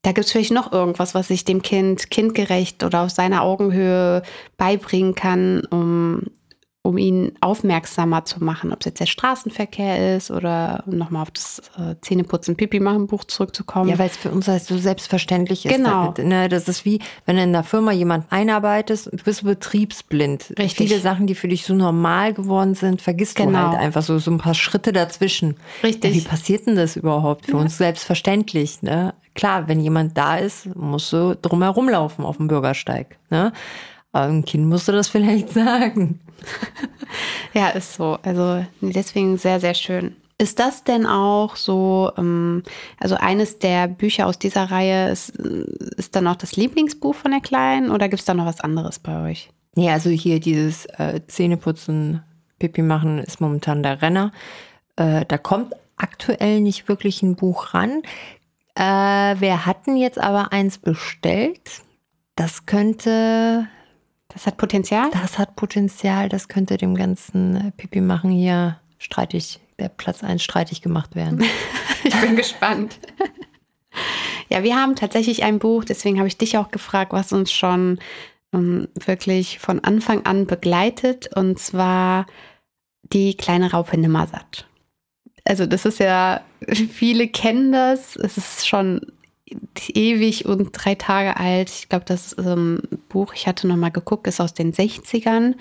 da 0.07 0.13
gibt 0.13 0.25
es 0.25 0.31
vielleicht 0.31 0.53
noch 0.53 0.71
irgendwas, 0.71 1.13
was 1.15 1.29
ich 1.29 1.43
dem 1.43 1.61
Kind 1.61 2.09
kindgerecht 2.09 2.81
oder 2.85 3.03
auf 3.03 3.09
seiner 3.09 3.43
Augenhöhe 3.43 4.23
beibringen 4.55 5.15
kann, 5.15 5.65
um, 5.69 6.27
um 6.81 6.97
ihn 6.97 7.33
aufmerksamer 7.41 8.23
zu 8.23 8.41
machen, 8.41 8.71
ob 8.71 8.79
es 8.79 8.85
jetzt 8.85 9.01
der 9.01 9.05
Straßenverkehr 9.05 10.15
ist 10.15 10.31
oder 10.31 10.85
um 10.87 10.97
nochmal 10.97 11.23
auf 11.23 11.31
das 11.31 11.61
äh, 11.77 11.95
Zähneputzen, 11.99 12.55
Pipi 12.55 12.79
machen 12.79 13.07
Buch 13.07 13.25
zurückzukommen. 13.25 13.89
Ja, 13.89 13.99
weil 13.99 14.07
es 14.07 14.15
für 14.15 14.31
uns 14.31 14.47
halt 14.47 14.63
so 14.63 14.77
selbstverständlich 14.77 15.65
ist. 15.65 15.75
Genau. 15.75 16.13
Ne, 16.17 16.47
das 16.47 16.69
ist 16.69 16.85
wie, 16.85 17.01
wenn 17.25 17.35
du 17.35 17.43
in 17.43 17.51
der 17.51 17.63
Firma 17.63 17.91
jemand 17.91 18.31
einarbeitest 18.31 19.09
und 19.09 19.19
du 19.19 19.25
bist 19.25 19.43
betriebsblind. 19.43 20.53
Richtig. 20.57 20.87
Viele 20.87 21.01
Sachen, 21.01 21.27
die 21.27 21.35
für 21.35 21.49
dich 21.49 21.65
so 21.65 21.73
normal 21.73 22.33
geworden 22.33 22.75
sind, 22.75 23.01
vergisst 23.01 23.35
genau. 23.35 23.51
du 23.51 23.67
halt 23.71 23.79
einfach 23.79 24.03
so, 24.03 24.19
so 24.19 24.31
ein 24.31 24.37
paar 24.37 24.53
Schritte 24.53 24.93
dazwischen. 24.93 25.57
Richtig. 25.83 26.15
Ja, 26.15 26.21
wie 26.21 26.25
passiert 26.25 26.65
denn 26.65 26.77
das 26.77 26.95
überhaupt? 26.95 27.47
Für 27.47 27.57
ja. 27.57 27.57
uns 27.57 27.77
selbstverständlich, 27.77 28.81
ne? 28.83 29.13
Klar, 29.37 29.67
wenn 29.67 29.79
jemand 29.79 30.17
da 30.17 30.37
ist, 30.37 30.65
musst 30.75 31.13
du 31.13 31.37
drumherum 31.39 31.89
laufen 31.89 32.25
auf 32.25 32.37
dem 32.37 32.47
Bürgersteig. 32.47 33.19
Ne? 33.29 33.53
Aber 34.11 34.25
ein 34.25 34.43
Kind 34.43 34.65
musst 34.65 34.87
du 34.87 34.91
das 34.91 35.07
vielleicht 35.07 35.49
sagen. 35.53 36.19
ja, 37.53 37.69
ist 37.69 37.93
so. 37.93 38.17
Also 38.23 38.65
deswegen 38.81 39.37
sehr, 39.37 39.59
sehr 39.59 39.75
schön. 39.75 40.15
Ist 40.39 40.57
das 40.57 40.83
denn 40.83 41.05
auch 41.05 41.55
so, 41.55 42.11
ähm, 42.17 42.63
also 42.99 43.15
eines 43.15 43.59
der 43.59 43.87
Bücher 43.87 44.25
aus 44.25 44.39
dieser 44.39 44.71
Reihe, 44.71 45.09
ist, 45.09 45.29
ist 45.29 46.15
dann 46.15 46.27
auch 46.27 46.35
das 46.35 46.55
Lieblingsbuch 46.55 47.13
von 47.13 47.29
der 47.29 47.41
Kleinen 47.41 47.91
oder 47.91 48.09
gibt 48.09 48.21
es 48.21 48.25
da 48.25 48.33
noch 48.33 48.45
was 48.47 48.61
anderes 48.61 48.97
bei 48.97 49.29
euch? 49.29 49.51
Nee, 49.75 49.91
also 49.91 50.09
hier 50.09 50.39
dieses 50.39 50.87
äh, 50.97 51.21
Zähneputzen, 51.27 52.23
Pipi 52.57 52.81
machen 52.81 53.19
ist 53.19 53.39
momentan 53.39 53.83
der 53.83 54.01
Renner. 54.01 54.31
Äh, 54.95 55.25
da 55.27 55.37
kommt 55.37 55.73
aktuell 55.97 56.61
nicht 56.61 56.87
wirklich 56.87 57.21
ein 57.21 57.35
Buch 57.35 57.73
ran. 57.73 58.01
Äh, 58.77 59.41
wir 59.41 59.65
hatten 59.65 59.97
jetzt 59.97 60.19
aber 60.19 60.53
eins 60.53 60.77
bestellt. 60.77 61.81
Das 62.35 62.67
könnte. 62.67 63.67
Das 64.27 64.45
hat 64.45 64.57
Potenzial? 64.57 65.09
Das 65.11 65.39
hat 65.39 65.55
Potenzial. 65.55 66.29
Das 66.29 66.47
könnte 66.47 66.77
dem 66.77 66.93
ganzen 66.93 67.73
Pipi 67.75 68.01
machen 68.01 68.29
hier 68.29 68.79
streitig, 68.99 69.59
der 69.79 69.89
Platz 69.89 70.23
1 70.23 70.43
streitig 70.43 70.83
gemacht 70.83 71.15
werden. 71.15 71.43
ich 72.03 72.15
bin 72.21 72.35
gespannt. 72.35 72.99
Ja, 74.49 74.61
wir 74.61 74.75
haben 74.75 74.95
tatsächlich 74.95 75.43
ein 75.43 75.57
Buch, 75.57 75.83
deswegen 75.83 76.19
habe 76.19 76.27
ich 76.27 76.37
dich 76.37 76.57
auch 76.57 76.69
gefragt, 76.69 77.13
was 77.13 77.33
uns 77.33 77.51
schon 77.51 77.99
ähm, 78.53 78.87
wirklich 78.93 79.57
von 79.57 79.83
Anfang 79.83 80.25
an 80.25 80.45
begleitet, 80.45 81.35
und 81.35 81.57
zwar 81.57 82.27
die 83.01 83.35
kleine 83.35 83.71
Raupe 83.71 83.97
Nimmersatt 83.97 84.66
also 85.47 85.65
das 85.65 85.85
ist 85.85 85.99
ja, 85.99 86.41
viele 86.91 87.27
kennen 87.27 87.71
das. 87.71 88.15
Es 88.15 88.37
ist 88.37 88.67
schon 88.67 89.01
ewig 89.93 90.45
und 90.45 90.71
drei 90.73 90.95
Tage 90.95 91.37
alt. 91.37 91.69
Ich 91.69 91.89
glaube, 91.89 92.05
das 92.05 92.35
ähm, 92.37 92.81
Buch, 93.09 93.33
ich 93.33 93.47
hatte 93.47 93.67
noch 93.67 93.77
mal 93.77 93.89
geguckt, 93.89 94.27
ist 94.27 94.41
aus 94.41 94.53
den 94.53 94.73
60ern. 94.73 95.55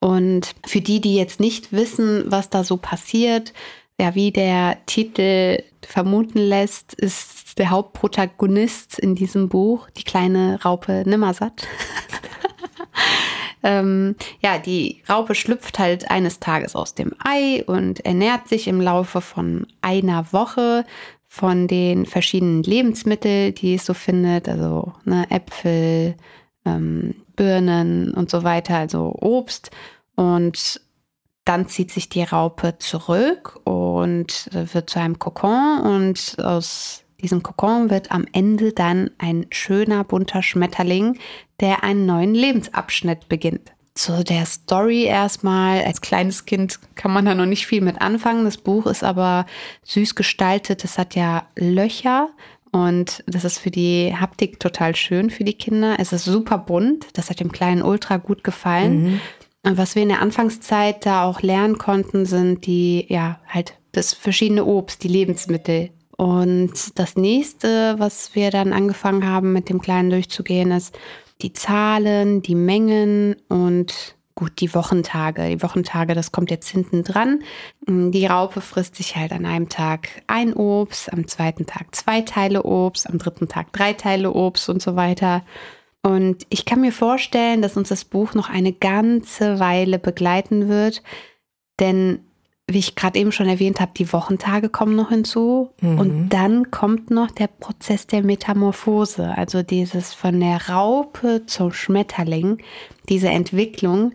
Und 0.00 0.54
für 0.66 0.80
die, 0.80 1.00
die 1.00 1.14
jetzt 1.14 1.38
nicht 1.38 1.72
wissen, 1.72 2.24
was 2.26 2.50
da 2.50 2.64
so 2.64 2.76
passiert, 2.76 3.52
ja, 4.00 4.16
wie 4.16 4.32
der 4.32 4.78
Titel 4.86 5.62
vermuten 5.82 6.38
lässt, 6.38 6.94
ist 6.94 7.58
der 7.58 7.70
Hauptprotagonist 7.70 8.98
in 8.98 9.14
diesem 9.14 9.48
Buch 9.48 9.88
die 9.90 10.02
kleine 10.02 10.60
Raupe 10.64 11.04
Nimmersatt. 11.06 11.68
Ähm, 13.62 14.16
ja, 14.40 14.58
die 14.58 15.02
Raupe 15.08 15.34
schlüpft 15.34 15.78
halt 15.78 16.10
eines 16.10 16.40
Tages 16.40 16.74
aus 16.74 16.94
dem 16.94 17.12
Ei 17.22 17.62
und 17.66 18.04
ernährt 18.04 18.48
sich 18.48 18.66
im 18.68 18.80
Laufe 18.80 19.20
von 19.20 19.66
einer 19.80 20.32
Woche 20.32 20.84
von 21.28 21.66
den 21.66 22.04
verschiedenen 22.04 22.62
Lebensmitteln, 22.62 23.54
die 23.54 23.74
es 23.74 23.86
so 23.86 23.94
findet, 23.94 24.48
also 24.48 24.92
ne, 25.04 25.30
Äpfel, 25.30 26.16
ähm, 26.66 27.14
Birnen 27.36 28.12
und 28.12 28.30
so 28.30 28.42
weiter, 28.42 28.76
also 28.76 29.16
Obst. 29.20 29.70
Und 30.14 30.80
dann 31.44 31.68
zieht 31.68 31.90
sich 31.90 32.08
die 32.08 32.22
Raupe 32.22 32.76
zurück 32.78 33.60
und 33.64 34.48
wird 34.52 34.90
zu 34.90 35.00
einem 35.00 35.18
Kokon 35.18 35.80
und 35.80 36.36
aus 36.38 37.01
diesem 37.22 37.42
Kokon 37.42 37.90
wird 37.90 38.10
am 38.10 38.26
Ende 38.32 38.72
dann 38.72 39.10
ein 39.18 39.46
schöner 39.50 40.04
bunter 40.04 40.42
Schmetterling, 40.42 41.18
der 41.60 41.84
einen 41.84 42.06
neuen 42.06 42.34
Lebensabschnitt 42.34 43.28
beginnt. 43.28 43.72
zu 43.94 44.24
der 44.24 44.46
Story 44.46 45.04
erstmal. 45.04 45.82
Als 45.84 46.00
kleines 46.00 46.44
Kind 46.46 46.78
kann 46.94 47.12
man 47.12 47.24
da 47.24 47.34
noch 47.34 47.46
nicht 47.46 47.66
viel 47.66 47.82
mit 47.82 48.00
anfangen. 48.00 48.44
Das 48.44 48.56
Buch 48.56 48.86
ist 48.86 49.04
aber 49.04 49.46
süß 49.84 50.14
gestaltet. 50.14 50.84
Es 50.84 50.98
hat 50.98 51.14
ja 51.14 51.46
Löcher 51.56 52.30
und 52.70 53.22
das 53.26 53.44
ist 53.44 53.58
für 53.58 53.70
die 53.70 54.14
Haptik 54.18 54.58
total 54.60 54.96
schön 54.96 55.28
für 55.30 55.44
die 55.44 55.52
Kinder. 55.54 55.96
Es 55.98 56.12
ist 56.12 56.24
super 56.24 56.58
bunt. 56.58 57.06
Das 57.12 57.28
hat 57.28 57.40
dem 57.40 57.52
kleinen 57.52 57.82
Ultra 57.82 58.16
gut 58.16 58.44
gefallen. 58.44 59.02
Mhm. 59.02 59.20
Und 59.64 59.76
was 59.76 59.94
wir 59.94 60.02
in 60.02 60.08
der 60.08 60.22
Anfangszeit 60.22 61.06
da 61.06 61.24
auch 61.24 61.42
lernen 61.42 61.78
konnten, 61.78 62.26
sind 62.26 62.66
die, 62.66 63.06
ja, 63.08 63.38
halt 63.46 63.74
das 63.92 64.14
verschiedene 64.14 64.64
Obst, 64.64 65.04
die 65.04 65.08
Lebensmittel. 65.08 65.90
Und 66.22 67.00
das 67.00 67.16
nächste, 67.16 67.96
was 67.98 68.36
wir 68.36 68.52
dann 68.52 68.72
angefangen 68.72 69.26
haben, 69.26 69.52
mit 69.52 69.68
dem 69.68 69.80
Kleinen 69.82 70.10
durchzugehen, 70.10 70.70
ist, 70.70 70.96
die 71.40 71.52
Zahlen, 71.52 72.42
die 72.42 72.54
Mengen 72.54 73.34
und 73.48 74.14
gut, 74.36 74.60
die 74.60 74.72
Wochentage. 74.72 75.48
Die 75.48 75.64
Wochentage, 75.64 76.14
das 76.14 76.30
kommt 76.30 76.52
jetzt 76.52 76.68
hinten 76.68 77.02
dran. 77.02 77.40
Die 77.88 78.24
Raupe 78.24 78.60
frisst 78.60 78.94
sich 78.94 79.16
halt 79.16 79.32
an 79.32 79.44
einem 79.44 79.68
Tag 79.68 80.22
ein 80.28 80.54
Obst, 80.54 81.12
am 81.12 81.26
zweiten 81.26 81.66
Tag 81.66 81.92
zwei 81.92 82.20
Teile 82.20 82.62
Obst, 82.62 83.10
am 83.10 83.18
dritten 83.18 83.48
Tag 83.48 83.72
drei 83.72 83.92
Teile 83.92 84.32
Obst 84.32 84.68
und 84.68 84.80
so 84.80 84.94
weiter. 84.94 85.42
Und 86.02 86.46
ich 86.50 86.64
kann 86.64 86.82
mir 86.82 86.92
vorstellen, 86.92 87.62
dass 87.62 87.76
uns 87.76 87.88
das 87.88 88.04
Buch 88.04 88.34
noch 88.34 88.48
eine 88.48 88.72
ganze 88.72 89.58
Weile 89.58 89.98
begleiten 89.98 90.68
wird, 90.68 91.02
denn 91.80 92.20
wie 92.72 92.78
ich 92.78 92.94
gerade 92.94 93.18
eben 93.18 93.32
schon 93.32 93.48
erwähnt 93.48 93.80
habe, 93.80 93.92
die 93.96 94.12
Wochentage 94.12 94.68
kommen 94.68 94.96
noch 94.96 95.10
hinzu. 95.10 95.70
Mhm. 95.80 95.98
Und 95.98 96.28
dann 96.30 96.70
kommt 96.70 97.10
noch 97.10 97.30
der 97.30 97.46
Prozess 97.46 98.06
der 98.06 98.22
Metamorphose, 98.22 99.32
also 99.36 99.62
dieses 99.62 100.14
von 100.14 100.38
der 100.40 100.68
Raupe 100.68 101.46
zum 101.46 101.72
Schmetterling, 101.72 102.58
diese 103.08 103.28
Entwicklung. 103.28 104.12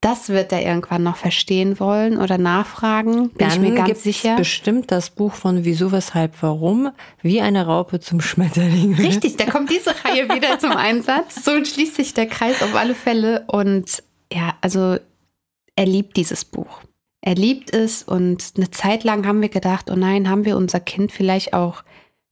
Das 0.00 0.28
wird 0.28 0.52
er 0.52 0.64
irgendwann 0.64 1.02
noch 1.02 1.16
verstehen 1.16 1.80
wollen 1.80 2.18
oder 2.18 2.38
nachfragen, 2.38 3.30
bin 3.30 3.38
dann 3.38 3.64
ich 3.64 3.70
mir 3.70 3.74
ganz 3.74 4.04
sicher. 4.04 4.36
bestimmt 4.36 4.92
das 4.92 5.10
Buch 5.10 5.34
von 5.34 5.64
Wieso, 5.64 5.90
Weshalb, 5.90 6.40
Warum, 6.40 6.90
wie 7.20 7.40
eine 7.40 7.66
Raupe 7.66 7.98
zum 7.98 8.20
Schmetterling. 8.20 8.94
Richtig, 8.94 9.36
da 9.38 9.46
kommt 9.46 9.70
diese 9.70 9.90
Reihe 10.04 10.28
wieder 10.28 10.60
zum 10.60 10.70
Einsatz. 10.70 11.44
So 11.44 11.64
schließt 11.64 11.96
sich 11.96 12.14
der 12.14 12.26
Kreis 12.26 12.62
auf 12.62 12.76
alle 12.76 12.94
Fälle. 12.94 13.44
Und 13.48 14.04
ja, 14.32 14.54
also 14.60 14.98
er 15.74 15.86
liebt 15.86 16.16
dieses 16.16 16.44
Buch. 16.44 16.80
Er 17.20 17.34
liebt 17.34 17.74
es 17.74 18.02
und 18.02 18.52
eine 18.56 18.70
Zeit 18.70 19.04
lang 19.04 19.26
haben 19.26 19.42
wir 19.42 19.48
gedacht, 19.48 19.90
oh 19.90 19.96
nein, 19.96 20.28
haben 20.28 20.44
wir 20.44 20.56
unser 20.56 20.80
Kind 20.80 21.12
vielleicht 21.12 21.52
auch 21.52 21.82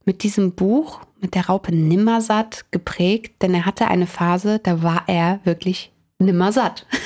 mit 0.04 0.22
diesem 0.22 0.52
Buch, 0.52 1.00
mit 1.20 1.34
der 1.34 1.46
Raupe 1.46 1.74
nimmersatt 1.74 2.64
geprägt, 2.70 3.42
denn 3.42 3.52
er 3.52 3.66
hatte 3.66 3.88
eine 3.88 4.06
Phase, 4.06 4.60
da 4.60 4.82
war 4.82 5.04
er 5.08 5.40
wirklich 5.44 5.92
nimmersatt. 6.18 6.86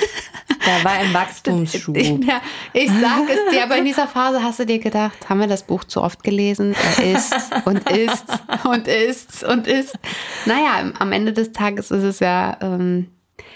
Da 0.63 0.83
war 0.83 0.91
ein 0.91 1.11
Wachstumsschub. 1.11 1.97
Ja, 1.97 2.39
ich 2.73 2.89
sag 2.91 3.27
es 3.27 3.51
dir, 3.51 3.63
aber 3.63 3.77
in 3.77 3.85
dieser 3.85 4.07
Phase 4.07 4.43
hast 4.43 4.59
du 4.59 4.65
dir 4.65 4.77
gedacht, 4.77 5.27
haben 5.27 5.39
wir 5.39 5.47
das 5.47 5.63
Buch 5.63 5.83
zu 5.85 6.03
oft 6.03 6.23
gelesen? 6.23 6.75
Er 6.99 7.15
isst 7.15 7.35
und 7.65 7.89
isst 7.89 8.25
und 8.63 8.87
isst 8.87 9.43
und 9.43 9.65
isst. 9.65 9.97
Naja, 10.45 10.91
am 10.99 11.11
Ende 11.13 11.33
des 11.33 11.51
Tages 11.51 11.89
ist 11.89 12.03
es 12.03 12.19
ja 12.19 12.57
ähm, 12.61 13.07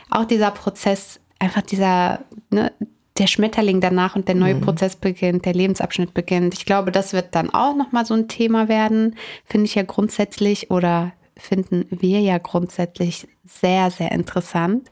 auch 0.10 0.26
dieser 0.26 0.50
Prozess, 0.50 1.20
einfach 1.38 1.62
dieser, 1.62 2.22
ne, 2.50 2.72
der 3.18 3.28
Schmetterling 3.28 3.80
danach 3.80 4.16
und 4.16 4.28
der 4.28 4.36
neue 4.36 4.56
mhm. 4.56 4.62
Prozess 4.62 4.96
beginnt, 4.96 5.46
der 5.46 5.54
Lebensabschnitt 5.54 6.14
beginnt. 6.14 6.54
Ich 6.54 6.66
glaube, 6.66 6.92
das 6.92 7.14
wird 7.14 7.34
dann 7.34 7.50
auch 7.50 7.76
nochmal 7.76 8.06
so 8.06 8.14
ein 8.14 8.28
Thema 8.28 8.68
werden, 8.68 9.16
finde 9.46 9.66
ich 9.66 9.76
ja 9.76 9.84
grundsätzlich 9.84 10.70
oder 10.70 11.14
finden 11.38 11.86
wir 11.90 12.20
ja 12.20 12.38
grundsätzlich 12.38 13.28
sehr, 13.46 13.92
sehr 13.92 14.12
interessant. 14.12 14.92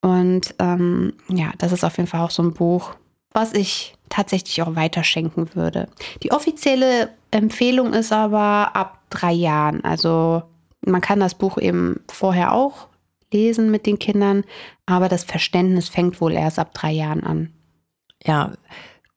Und 0.00 0.54
ähm, 0.60 1.14
ja, 1.28 1.52
das 1.58 1.72
ist 1.72 1.84
auf 1.84 1.96
jeden 1.96 2.08
Fall 2.08 2.20
auch 2.20 2.30
so 2.30 2.42
ein 2.42 2.54
Buch, 2.54 2.94
was 3.32 3.52
ich 3.52 3.94
tatsächlich 4.08 4.62
auch 4.62 4.76
weiterschenken 4.76 5.54
würde. 5.54 5.88
Die 6.22 6.32
offizielle 6.32 7.10
Empfehlung 7.30 7.92
ist 7.92 8.12
aber 8.12 8.76
ab 8.76 9.02
drei 9.10 9.32
Jahren. 9.32 9.82
Also 9.84 10.42
man 10.82 11.00
kann 11.00 11.20
das 11.20 11.34
Buch 11.34 11.58
eben 11.58 12.00
vorher 12.08 12.52
auch 12.52 12.87
lesen 13.32 13.70
mit 13.70 13.86
den 13.86 13.98
Kindern, 13.98 14.44
aber 14.86 15.08
das 15.08 15.24
Verständnis 15.24 15.88
fängt 15.88 16.20
wohl 16.20 16.32
erst 16.32 16.58
ab 16.58 16.72
drei 16.74 16.92
Jahren 16.92 17.24
an. 17.24 17.52
Ja, 18.24 18.52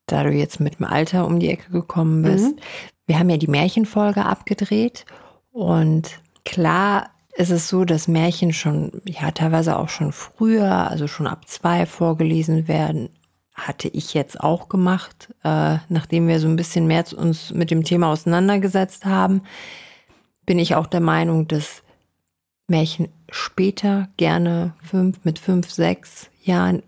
da 0.06 0.22
du 0.22 0.30
jetzt 0.30 0.60
mit 0.60 0.78
dem 0.78 0.86
Alter 0.86 1.26
um 1.26 1.40
die 1.40 1.48
Ecke 1.48 1.70
gekommen 1.70 2.22
bist. 2.22 2.56
Mhm. 2.56 2.60
Wir 3.06 3.18
haben 3.18 3.30
ja 3.30 3.36
die 3.36 3.48
Märchenfolge 3.48 4.24
abgedreht 4.24 5.04
und 5.50 6.20
klar 6.44 7.10
ist 7.34 7.50
es 7.50 7.68
so, 7.68 7.84
dass 7.84 8.08
Märchen 8.08 8.52
schon, 8.52 9.00
ja, 9.06 9.30
teilweise 9.30 9.78
auch 9.78 9.88
schon 9.88 10.12
früher, 10.12 10.90
also 10.90 11.06
schon 11.08 11.26
ab 11.26 11.48
zwei 11.48 11.86
vorgelesen 11.86 12.68
werden. 12.68 13.08
Hatte 13.54 13.88
ich 13.88 14.14
jetzt 14.14 14.40
auch 14.40 14.68
gemacht, 14.68 15.28
äh, 15.44 15.76
nachdem 15.88 16.28
wir 16.28 16.40
so 16.40 16.48
ein 16.48 16.56
bisschen 16.56 16.86
mehr 16.86 17.04
uns 17.16 17.52
mit 17.52 17.70
dem 17.70 17.84
Thema 17.84 18.10
auseinandergesetzt 18.10 19.04
haben, 19.04 19.42
bin 20.46 20.58
ich 20.58 20.74
auch 20.74 20.86
der 20.86 21.00
Meinung, 21.00 21.48
dass 21.48 21.81
Märchen 22.68 23.08
später 23.30 24.08
gerne 24.16 24.74
fünf, 24.82 25.24
mit 25.24 25.38
fünf, 25.38 25.70
sechs 25.70 26.30
Jahren 26.42 26.82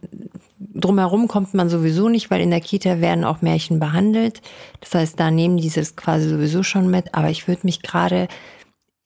drumherum 0.74 1.28
kommt 1.28 1.54
man 1.54 1.68
sowieso 1.68 2.08
nicht, 2.08 2.30
weil 2.30 2.40
in 2.40 2.50
der 2.50 2.60
Kita 2.60 3.00
werden 3.00 3.24
auch 3.24 3.42
Märchen 3.42 3.78
behandelt. 3.78 4.42
Das 4.80 4.94
heißt, 4.94 5.20
da 5.20 5.30
nehmen 5.30 5.56
die 5.56 5.68
es 5.68 5.96
quasi 5.96 6.28
sowieso 6.28 6.62
schon 6.62 6.90
mit. 6.90 7.14
Aber 7.14 7.30
ich 7.30 7.48
würde 7.48 7.62
mich 7.64 7.82
gerade 7.82 8.28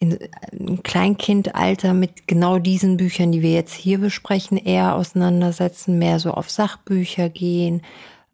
in 0.00 0.82
Kleinkindalter 0.82 1.92
mit 1.92 2.28
genau 2.28 2.58
diesen 2.58 2.96
Büchern, 2.96 3.32
die 3.32 3.42
wir 3.42 3.52
jetzt 3.52 3.74
hier 3.74 3.98
besprechen, 3.98 4.56
eher 4.56 4.94
auseinandersetzen, 4.94 5.98
mehr 5.98 6.20
so 6.20 6.30
auf 6.32 6.50
Sachbücher 6.50 7.28
gehen. 7.28 7.82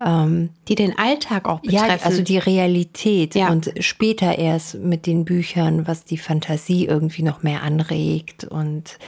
Ähm, 0.00 0.50
die 0.68 0.74
den 0.74 0.98
Alltag 0.98 1.48
auch 1.48 1.60
betreffen. 1.60 1.88
Ja, 1.88 2.04
also 2.04 2.22
die 2.22 2.38
Realität 2.38 3.34
ja. 3.34 3.50
und 3.50 3.72
später 3.78 4.38
erst 4.38 4.74
mit 4.74 5.06
den 5.06 5.24
Büchern, 5.24 5.86
was 5.86 6.04
die 6.04 6.18
Fantasie 6.18 6.86
irgendwie 6.86 7.22
noch 7.22 7.42
mehr 7.42 7.62
anregt. 7.62 8.44
Und 8.44 8.98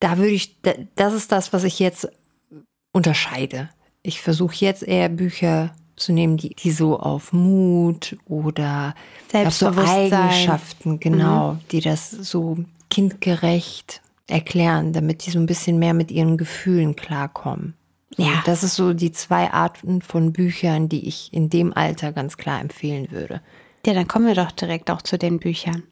da 0.00 0.18
würde 0.18 0.32
ich, 0.32 0.56
das 0.96 1.14
ist 1.14 1.30
das, 1.30 1.52
was 1.52 1.64
ich 1.64 1.78
jetzt 1.78 2.08
unterscheide. 2.92 3.70
Ich 4.02 4.20
versuche 4.20 4.56
jetzt 4.56 4.82
eher 4.82 5.08
Bücher 5.08 5.72
zu 5.96 6.12
nehmen, 6.12 6.36
die, 6.36 6.54
die 6.54 6.70
so 6.70 6.98
auf 6.98 7.32
Mut 7.32 8.16
oder 8.26 8.94
auf 9.32 9.54
so 9.54 9.68
Eigenschaften, 9.68 11.00
genau, 11.00 11.54
mhm. 11.54 11.58
die 11.70 11.80
das 11.80 12.10
so 12.10 12.58
kindgerecht 12.90 14.00
erklären, 14.26 14.92
damit 14.92 15.26
die 15.26 15.30
so 15.30 15.38
ein 15.38 15.46
bisschen 15.46 15.78
mehr 15.78 15.94
mit 15.94 16.10
ihren 16.10 16.36
Gefühlen 16.36 16.96
klarkommen. 16.96 17.74
Ja. 18.16 18.42
Das 18.46 18.62
ist 18.62 18.74
so 18.74 18.94
die 18.94 19.12
zwei 19.12 19.52
Arten 19.52 20.02
von 20.02 20.32
Büchern, 20.32 20.88
die 20.88 21.06
ich 21.06 21.32
in 21.32 21.50
dem 21.50 21.72
Alter 21.72 22.12
ganz 22.12 22.36
klar 22.36 22.60
empfehlen 22.60 23.10
würde. 23.10 23.40
Ja, 23.86 23.94
dann 23.94 24.08
kommen 24.08 24.26
wir 24.26 24.34
doch 24.34 24.50
direkt 24.52 24.90
auch 24.90 25.02
zu 25.02 25.18
den 25.18 25.38
Büchern. 25.38 25.82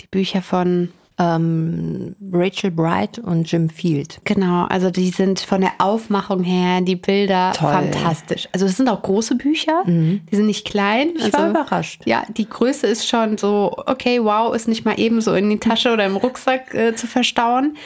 Die 0.00 0.06
Bücher 0.06 0.42
von 0.42 0.88
ähm, 1.18 2.16
Rachel 2.32 2.70
Bright 2.70 3.18
und 3.18 3.50
Jim 3.50 3.68
Field. 3.68 4.20
Genau, 4.24 4.64
also 4.64 4.90
die 4.90 5.10
sind 5.10 5.40
von 5.40 5.60
der 5.60 5.72
Aufmachung 5.78 6.42
her, 6.42 6.80
die 6.80 6.96
Bilder 6.96 7.52
Toll. 7.54 7.72
fantastisch. 7.72 8.48
Also 8.52 8.66
es 8.66 8.76
sind 8.76 8.88
auch 8.88 9.02
große 9.02 9.36
Bücher, 9.36 9.84
mhm. 9.86 10.22
die 10.30 10.36
sind 10.36 10.46
nicht 10.46 10.66
klein. 10.66 11.10
Ich 11.16 11.24
also, 11.24 11.38
war 11.38 11.50
überrascht. 11.50 12.02
Ja, 12.06 12.24
die 12.36 12.48
Größe 12.48 12.86
ist 12.86 13.08
schon 13.08 13.38
so, 13.38 13.72
okay, 13.86 14.22
wow, 14.22 14.54
ist 14.54 14.68
nicht 14.68 14.84
mal 14.84 14.98
eben 14.98 15.20
so 15.20 15.34
in 15.34 15.50
die 15.50 15.58
Tasche 15.58 15.92
oder 15.92 16.06
im 16.06 16.16
Rucksack 16.16 16.74
äh, 16.74 16.94
zu 16.94 17.06
verstauen. 17.06 17.76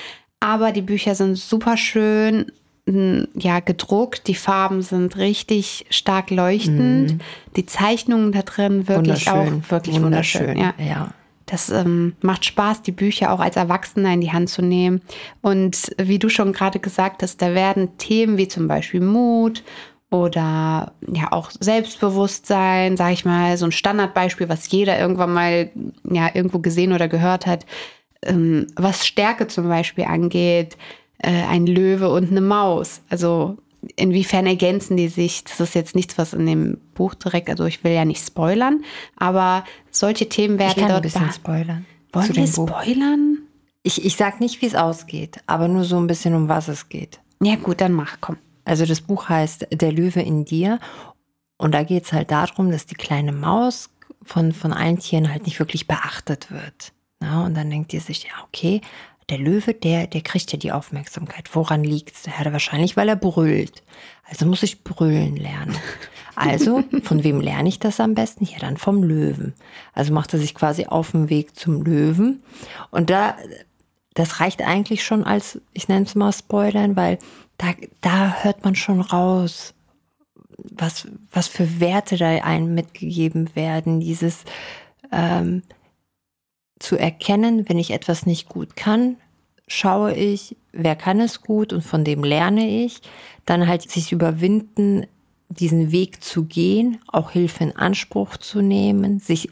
Aber 0.41 0.73
die 0.73 0.83
Bücher 0.83 1.15
sind 1.15 1.37
super 1.37 1.77
schön, 1.77 2.53
ja, 2.87 3.61
gedruckt. 3.61 4.29
Die 4.29 4.35
Farben 4.35 4.81
sind 4.81 5.17
richtig 5.17 5.87
stark 5.91 6.31
leuchtend. 6.31 7.15
Mhm. 7.15 7.21
Die 7.57 7.67
Zeichnungen 7.67 8.31
da 8.31 8.43
drin 8.43 8.87
wirklich 8.87 9.29
auch 9.29 9.47
wirklich 9.69 10.01
wunderschön. 10.01 10.49
wunderschön. 10.49 10.59
Ja. 10.59 10.75
ja. 10.79 11.11
Das 11.47 11.71
ähm, 11.71 12.15
macht 12.23 12.45
Spaß, 12.45 12.83
die 12.83 12.93
Bücher 12.93 13.33
auch 13.33 13.41
als 13.41 13.57
Erwachsener 13.57 14.13
in 14.13 14.21
die 14.21 14.33
Hand 14.33 14.51
zu 14.51 14.63
nehmen. 14.63 15.01
Und 15.43 15.93
wie 15.99 16.19
du 16.19 16.29
schon 16.29 16.53
gerade 16.53 16.81
gesagt 16.81 17.23
hast, 17.23 17.41
da 17.41 17.55
werden 17.55 17.99
Themen 17.99 18.37
wie 18.37 18.49
zum 18.49 18.67
Beispiel 18.69 19.01
Mut 19.01 19.63
oder 20.11 20.93
ja 21.13 21.33
auch 21.33 21.51
Selbstbewusstsein, 21.59 22.97
sage 22.97 23.15
ich 23.15 23.25
mal, 23.25 23.57
so 23.57 23.65
ein 23.65 23.73
Standardbeispiel, 23.73 24.49
was 24.49 24.71
jeder 24.71 24.99
irgendwann 24.99 25.33
mal 25.33 25.71
ja 26.09 26.31
irgendwo 26.35 26.59
gesehen 26.59 26.93
oder 26.93 27.09
gehört 27.09 27.47
hat, 27.47 27.67
ähm, 28.23 28.67
was 28.77 29.07
Stärke 29.07 29.47
zum 29.47 29.69
Beispiel 29.69 30.05
angeht, 30.05 30.77
äh, 31.19 31.31
ein 31.31 31.67
Löwe 31.67 32.11
und 32.11 32.31
eine 32.31 32.41
Maus. 32.41 33.01
Also 33.09 33.57
inwiefern 33.97 34.47
ergänzen 34.47 34.97
die 34.97 35.09
sich? 35.09 35.45
Das 35.45 35.61
ist 35.61 35.75
jetzt 35.75 35.95
nichts, 35.95 36.19
was 36.19 36.35
in 36.35 36.47
dem 36.47 36.79
Buch 36.95 37.15
direkt, 37.15 37.51
also 37.51 37.65
ich 37.65 37.85
will 37.85 37.93
ja 37.93 38.05
nicht 38.05 38.25
spoilern, 38.25 38.85
aber 39.17 39.65
solche 39.91 40.29
Themen 40.29 40.59
werden 40.59 40.75
ich 40.77 40.83
kann 40.83 40.89
dort. 40.89 40.99
Ein 40.99 41.03
bisschen 41.03 41.33
spoilern. 41.33 41.87
Wollen 42.13 42.35
wir 42.35 42.47
spoilern? 42.47 43.39
Ich, 43.83 44.05
ich 44.05 44.17
sag 44.17 44.41
nicht, 44.41 44.63
wie 44.63 44.67
es 44.67 44.75
ausgeht, 44.75 45.39
aber 45.47 45.69
nur 45.69 45.85
so 45.85 45.97
ein 45.97 46.07
bisschen, 46.07 46.35
um 46.35 46.49
was 46.49 46.69
es 46.69 46.89
geht. 46.89 47.21
Ja, 47.43 47.57
gut, 47.57 47.81
dann 47.81 47.93
mach, 47.93 48.17
komm. 48.21 48.39
Also 48.65 48.85
das 48.85 49.01
Buch 49.01 49.29
heißt 49.29 49.69
Der 49.71 49.93
Löwe 49.93 50.21
in 50.21 50.45
dir. 50.45 50.81
Und 51.57 51.73
da 51.73 51.85
geht 51.85 52.05
es 52.05 52.13
halt 52.13 52.31
darum, 52.31 52.71
dass 52.71 52.87
die 52.87 52.97
kleine 52.97 53.33
Maus 53.33 53.91
von, 54.23 54.53
von 54.53 54.73
allen 54.73 54.99
Tieren 54.99 55.31
halt 55.31 55.45
nicht 55.45 55.59
wirklich 55.59 55.87
beachtet 55.87 56.51
wird. 56.51 56.93
Na, 57.21 57.45
und 57.47 57.55
dann 57.55 57.71
denkt 57.71 57.93
die 57.93 57.99
sich, 57.99 58.25
ja, 58.25 58.31
okay, 58.47 58.81
der 59.29 59.39
Löwe, 59.39 59.75
der, 59.75 60.07
der 60.07 60.21
kriegt 60.21 60.53
ja 60.53 60.59
die 60.59 60.73
Aufmerksamkeit. 60.73 61.55
Woran 61.55 61.83
liegt's? 61.83 62.27
Ja, 62.27 62.53
wahrscheinlich, 62.53 62.97
weil 62.97 63.09
er 63.09 63.17
brüllt. 63.17 63.83
Also 64.25 64.47
muss 64.47 64.63
ich 64.63 64.85
brüllen 64.85 65.37
lernen. 65.37 65.77
Also, 66.39 66.85
von 67.03 67.25
wem 67.25 67.41
lerne 67.41 67.67
ich 67.67 67.79
das 67.79 67.99
am 67.99 68.15
besten? 68.15 68.45
Ja, 68.45 68.59
dann 68.59 68.77
vom 68.77 69.03
Löwen. 69.03 69.55
Also 69.95 70.13
macht 70.13 70.35
er 70.35 70.39
sich 70.39 70.55
quasi 70.55 70.85
auf 70.85 71.13
den 71.13 71.31
Weg 71.31 71.57
zum 71.57 71.83
Löwen. 71.83 72.43
Und 72.91 73.09
da, 73.09 73.39
das 74.13 74.39
reicht 74.39 74.61
eigentlich 74.61 75.03
schon 75.03 75.25
als, 75.25 75.59
ich 75.73 75.89
nenne 75.89 76.05
es 76.05 76.15
mal 76.15 76.35
Spoilern, 76.35 76.95
weil 76.95 77.19
da, 77.57 77.69
da 78.03 78.43
hört 78.43 78.65
man 78.65 78.75
schon 78.75 79.01
raus, 79.01 79.73
was, 80.59 81.09
was 81.33 81.49
für 81.49 81.81
Werte 81.81 82.19
da 82.19 82.27
einem 82.27 82.75
mitgegeben 82.75 83.57
werden. 83.57 84.01
Dieses 84.01 84.45
ähm, 85.11 85.63
zu 86.79 86.97
erkennen, 86.97 87.69
wenn 87.69 87.79
ich 87.79 87.91
etwas 87.91 88.27
nicht 88.27 88.49
gut 88.49 88.77
kann, 88.77 89.17
schaue 89.69 90.15
ich, 90.15 90.57
wer 90.73 90.97
kann 90.97 91.21
es 91.21 91.41
gut 91.41 91.73
und 91.73 91.83
von 91.83 92.05
dem 92.05 92.23
lerne 92.23 92.85
ich. 92.85 93.01
Dann 93.45 93.67
halt 93.67 93.91
sich 93.91 94.13
überwinden, 94.13 95.07
diesen 95.49 95.93
Weg 95.93 96.23
zu 96.23 96.45
gehen, 96.45 96.99
auch 97.07 97.31
Hilfe 97.31 97.65
in 97.65 97.77
Anspruch 97.77 98.37
zu 98.37 98.61
nehmen, 98.61 99.21
sich 99.21 99.51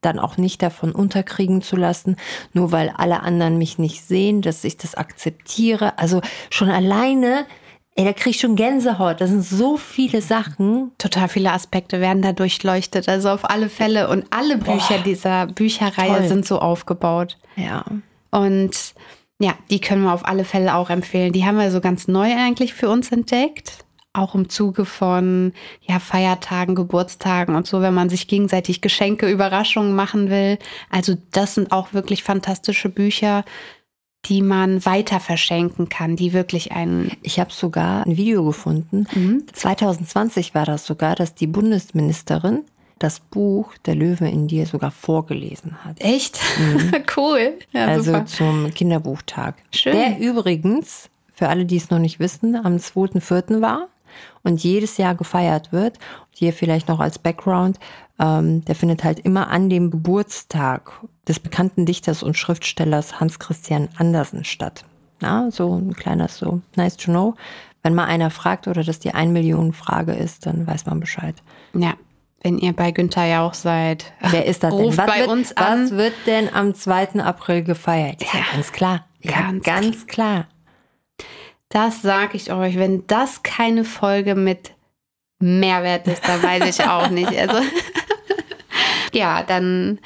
dann 0.00 0.18
auch 0.18 0.36
nicht 0.36 0.62
davon 0.62 0.92
unterkriegen 0.92 1.62
zu 1.62 1.76
lassen, 1.76 2.16
nur 2.52 2.70
weil 2.70 2.90
alle 2.90 3.20
anderen 3.20 3.58
mich 3.58 3.78
nicht 3.78 4.04
sehen, 4.04 4.42
dass 4.42 4.64
ich 4.64 4.76
das 4.76 4.94
akzeptiere. 4.94 5.98
Also 5.98 6.20
schon 6.50 6.68
alleine 6.68 7.46
Ey, 7.98 8.04
da 8.04 8.12
krieg 8.12 8.34
ich 8.34 8.40
schon 8.40 8.56
Gänsehaut. 8.56 9.22
Das 9.22 9.30
sind 9.30 9.42
so 9.42 9.78
viele 9.78 10.20
Sachen. 10.20 10.92
Total 10.98 11.28
viele 11.28 11.50
Aspekte 11.52 11.98
werden 11.98 12.20
da 12.20 12.32
durchleuchtet. 12.32 13.08
Also 13.08 13.30
auf 13.30 13.48
alle 13.48 13.70
Fälle. 13.70 14.08
Und 14.08 14.26
alle 14.30 14.58
Bücher 14.58 14.98
Boah, 14.98 15.04
dieser 15.04 15.46
Bücherreihe 15.46 16.18
toll. 16.18 16.28
sind 16.28 16.46
so 16.46 16.58
aufgebaut. 16.58 17.38
Ja. 17.56 17.86
Und 18.30 18.94
ja, 19.38 19.54
die 19.70 19.80
können 19.80 20.02
wir 20.02 20.12
auf 20.12 20.26
alle 20.26 20.44
Fälle 20.44 20.74
auch 20.74 20.90
empfehlen. 20.90 21.32
Die 21.32 21.46
haben 21.46 21.56
wir 21.56 21.70
so 21.70 21.80
ganz 21.80 22.06
neu 22.06 22.34
eigentlich 22.36 22.74
für 22.74 22.90
uns 22.90 23.10
entdeckt. 23.12 23.86
Auch 24.12 24.34
im 24.34 24.50
Zuge 24.50 24.84
von 24.84 25.54
ja, 25.80 25.98
Feiertagen, 25.98 26.74
Geburtstagen 26.74 27.54
und 27.54 27.66
so, 27.66 27.80
wenn 27.80 27.94
man 27.94 28.10
sich 28.10 28.28
gegenseitig 28.28 28.82
Geschenke, 28.82 29.30
Überraschungen 29.30 29.94
machen 29.94 30.28
will. 30.28 30.58
Also 30.90 31.14
das 31.32 31.54
sind 31.54 31.72
auch 31.72 31.94
wirklich 31.94 32.22
fantastische 32.22 32.90
Bücher 32.90 33.42
die 34.28 34.42
man 34.42 34.84
weiter 34.84 35.20
verschenken 35.20 35.88
kann, 35.88 36.16
die 36.16 36.32
wirklich 36.32 36.72
einen. 36.72 37.12
Ich 37.22 37.38
habe 37.38 37.52
sogar 37.52 38.06
ein 38.06 38.16
Video 38.16 38.44
gefunden. 38.44 39.06
Mhm. 39.14 39.44
2020 39.52 40.54
war 40.54 40.64
das 40.64 40.86
sogar, 40.86 41.14
dass 41.14 41.34
die 41.34 41.46
Bundesministerin 41.46 42.64
das 42.98 43.20
Buch 43.20 43.74
Der 43.84 43.94
Löwe 43.94 44.28
in 44.28 44.48
dir 44.48 44.66
sogar 44.66 44.90
vorgelesen 44.90 45.84
hat. 45.84 46.00
Echt? 46.00 46.40
Mhm. 46.58 46.92
cool. 47.16 47.54
Ja, 47.72 47.86
also 47.86 48.12
super. 48.12 48.26
zum 48.26 48.72
Kinderbuchtag. 48.72 49.56
Schön. 49.70 49.92
Der 49.92 50.18
übrigens, 50.18 51.10
für 51.32 51.48
alle, 51.48 51.66
die 51.66 51.76
es 51.76 51.90
noch 51.90 51.98
nicht 51.98 52.18
wissen, 52.20 52.56
am 52.56 52.76
2.4. 52.76 53.60
war 53.60 53.88
und 54.42 54.62
jedes 54.62 54.96
Jahr 54.96 55.14
gefeiert 55.14 55.72
wird. 55.72 55.98
Hier 56.30 56.52
vielleicht 56.52 56.88
noch 56.88 57.00
als 57.00 57.18
Background, 57.18 57.78
ähm, 58.18 58.64
der 58.64 58.74
findet 58.74 59.04
halt 59.04 59.20
immer 59.20 59.48
an 59.48 59.68
dem 59.68 59.90
Geburtstag 59.90 60.92
des 61.28 61.40
bekannten 61.40 61.86
Dichters 61.86 62.22
und 62.22 62.36
Schriftstellers 62.36 63.20
Hans 63.20 63.38
Christian 63.38 63.88
Andersen 63.96 64.44
statt. 64.44 64.84
Ja, 65.20 65.50
so 65.50 65.76
ein 65.76 65.94
kleines 65.94 66.38
so 66.38 66.60
nice 66.76 66.96
to 66.96 67.10
know. 67.10 67.34
Wenn 67.82 67.94
mal 67.94 68.04
einer 68.04 68.30
fragt 68.30 68.68
oder 68.68 68.84
das 68.84 68.98
die 68.98 69.14
ein 69.14 69.32
Million 69.32 69.72
Frage 69.72 70.12
ist, 70.12 70.46
dann 70.46 70.66
weiß 70.66 70.86
man 70.86 71.00
Bescheid. 71.00 71.36
Ja, 71.74 71.94
wenn 72.42 72.58
ihr 72.58 72.72
bei 72.72 72.90
Günther 72.90 73.26
Jauch 73.26 73.54
seid. 73.54 74.12
Wer 74.20 74.46
ist 74.46 74.62
das 74.62 74.76
denn? 74.76 74.96
Was 74.96 75.06
bei 75.06 75.20
wird, 75.20 75.28
uns 75.28 75.56
an. 75.56 75.84
Was 75.84 75.90
wird 75.92 76.14
denn 76.26 76.52
am 76.52 76.74
2. 76.74 77.20
April 77.20 77.62
gefeiert? 77.62 78.22
Ja, 78.22 78.40
ja 78.40 78.44
ganz 78.52 78.72
klar. 78.72 79.06
Ja, 79.20 79.32
ganz, 79.32 79.64
ganz 79.64 80.06
klar. 80.06 80.46
Das 81.68 82.02
sage 82.02 82.36
ich 82.36 82.52
euch. 82.52 82.76
Wenn 82.76 83.06
das 83.06 83.42
keine 83.42 83.84
Folge 83.84 84.34
mit 84.34 84.74
Mehrwert 85.38 86.06
ist, 86.06 86.26
dann 86.26 86.42
weiß 86.42 86.78
ich 86.78 86.86
auch 86.86 87.10
nicht. 87.10 87.36
Also 87.36 87.60
ja, 89.12 89.42
dann 89.42 89.98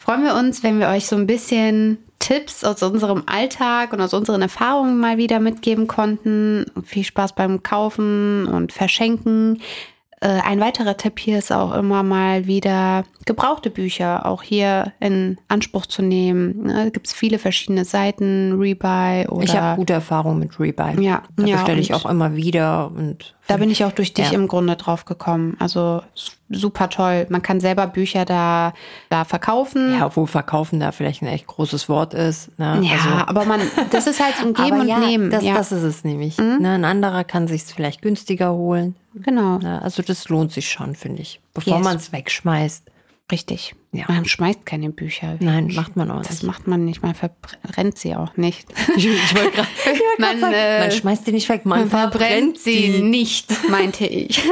freuen 0.00 0.24
wir 0.24 0.34
uns, 0.34 0.62
wenn 0.62 0.80
wir 0.80 0.88
euch 0.88 1.06
so 1.06 1.14
ein 1.14 1.26
bisschen 1.26 1.98
Tipps 2.18 2.64
aus 2.64 2.82
unserem 2.82 3.24
Alltag 3.26 3.92
und 3.92 4.00
aus 4.00 4.14
unseren 4.14 4.42
Erfahrungen 4.42 4.98
mal 4.98 5.18
wieder 5.18 5.40
mitgeben 5.40 5.86
konnten. 5.86 6.64
Viel 6.84 7.04
Spaß 7.04 7.34
beim 7.34 7.62
Kaufen 7.62 8.46
und 8.46 8.72
Verschenken. 8.72 9.60
Äh, 10.22 10.40
ein 10.44 10.60
weiterer 10.60 10.98
Tipp 10.98 11.18
hier 11.18 11.38
ist 11.38 11.50
auch 11.50 11.74
immer 11.74 12.02
mal 12.02 12.46
wieder 12.46 13.04
gebrauchte 13.24 13.70
Bücher 13.70 14.26
auch 14.26 14.42
hier 14.42 14.92
in 15.00 15.38
Anspruch 15.48 15.86
zu 15.86 16.02
nehmen. 16.02 16.68
Da 16.68 16.90
gibt 16.90 17.06
es 17.06 17.14
viele 17.14 17.38
verschiedene 17.38 17.86
Seiten, 17.86 18.60
Rebuy 18.60 19.26
oder. 19.28 19.44
Ich 19.44 19.56
habe 19.56 19.76
gute 19.76 19.94
Erfahrungen 19.94 20.38
mit 20.38 20.60
Rebuy. 20.60 21.02
Ja, 21.02 21.22
da 21.36 21.46
ja, 21.46 21.56
bestelle 21.56 21.80
ich 21.80 21.94
auch 21.94 22.04
immer 22.04 22.36
wieder 22.36 22.92
und. 22.94 23.34
Da 23.46 23.56
bin 23.56 23.70
ich 23.70 23.82
auch 23.84 23.92
durch 23.92 24.12
dich 24.12 24.30
ja. 24.30 24.38
im 24.38 24.46
Grunde 24.46 24.76
drauf 24.76 25.06
gekommen. 25.06 25.56
Also 25.58 26.02
super 26.50 26.88
toll. 26.90 27.26
Man 27.30 27.40
kann 27.42 27.58
selber 27.58 27.86
Bücher 27.86 28.24
da, 28.24 28.74
da 29.08 29.24
verkaufen. 29.24 29.98
Ja, 29.98 30.06
obwohl 30.06 30.26
verkaufen 30.26 30.80
da 30.80 30.92
vielleicht 30.92 31.22
ein 31.22 31.28
echt 31.28 31.46
großes 31.46 31.88
Wort 31.88 32.14
ist. 32.14 32.56
Ne? 32.58 32.80
Ja, 32.82 32.92
also, 32.92 33.08
aber 33.08 33.46
man, 33.46 33.60
das 33.90 34.06
ist 34.06 34.22
halt 34.22 34.34
ein 34.40 34.52
Geben 34.64 34.80
und 34.80 34.88
ja, 34.88 34.98
Nehmen. 34.98 35.30
Das, 35.30 35.42
ja. 35.42 35.54
das 35.54 35.72
ist 35.72 35.82
es 35.82 36.04
nämlich. 36.04 36.38
Mhm. 36.38 36.58
Ne? 36.60 36.74
Ein 36.74 36.84
anderer 36.84 37.24
kann 37.24 37.48
sich 37.48 37.62
es 37.62 37.72
vielleicht 37.72 38.02
günstiger 38.02 38.52
holen. 38.52 38.94
Genau. 39.14 39.58
Ne? 39.58 39.82
Also 39.82 40.02
das 40.02 40.28
lohnt 40.28 40.52
sich 40.52 40.70
schon, 40.70 40.94
finde 40.94 41.22
ich. 41.22 41.40
Bevor 41.54 41.76
yes. 41.76 41.84
man 41.84 41.96
es 41.96 42.12
wegschmeißt. 42.12 42.90
Richtig. 43.30 43.74
Ja. 43.92 44.04
Man 44.08 44.24
schmeißt 44.24 44.66
keine 44.66 44.90
Bücher. 44.90 45.34
weg. 45.34 45.42
Nein, 45.42 45.68
macht 45.74 45.96
man 45.96 46.10
auch 46.10 46.18
nicht. 46.18 46.30
Das 46.30 46.42
macht 46.42 46.66
man 46.66 46.84
nicht. 46.84 47.02
Man 47.02 47.14
verbrennt 47.14 47.98
sie 47.98 48.14
auch 48.14 48.36
nicht. 48.36 48.68
Ich, 48.96 49.06
ich 49.06 49.34
wollte 49.34 49.50
gerade. 49.56 49.68
man, 50.18 50.40
sagen, 50.40 50.54
äh, 50.54 50.80
man 50.80 50.90
schmeißt 50.90 51.24
sie 51.26 51.32
nicht 51.32 51.48
weg. 51.48 51.64
Man, 51.64 51.80
man 51.80 51.90
verbrennt, 51.90 52.20
verbrennt 52.22 52.58
sie 52.58 53.00
nicht, 53.02 53.68
meinte 53.68 54.06
ich. 54.06 54.42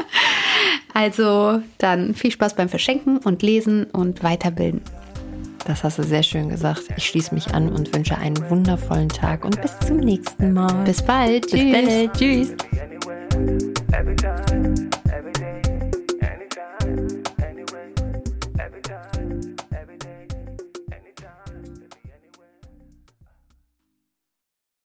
also 0.94 1.62
dann 1.78 2.14
viel 2.14 2.30
Spaß 2.30 2.56
beim 2.56 2.68
Verschenken 2.68 3.18
und 3.18 3.42
Lesen 3.42 3.84
und 3.84 4.22
Weiterbilden. 4.22 4.82
Das 5.66 5.84
hast 5.84 5.98
du 5.98 6.02
sehr 6.02 6.22
schön 6.22 6.48
gesagt. 6.48 6.84
Ich 6.96 7.06
schließe 7.06 7.34
mich 7.34 7.52
an 7.54 7.68
und 7.68 7.94
wünsche 7.94 8.16
einen 8.16 8.48
wundervollen 8.48 9.10
Tag 9.10 9.44
und 9.44 9.60
bis 9.60 9.78
zum 9.80 9.98
nächsten 9.98 10.54
Mal. 10.54 10.84
Bis 10.84 11.02
bald. 11.02 11.50
Bis 11.50 11.60
Tschüss. 11.60 12.10
Tschüss. 12.18 12.54
every 13.32 14.16
time, 14.16 14.90
every 15.12 15.32
time. 15.32 15.39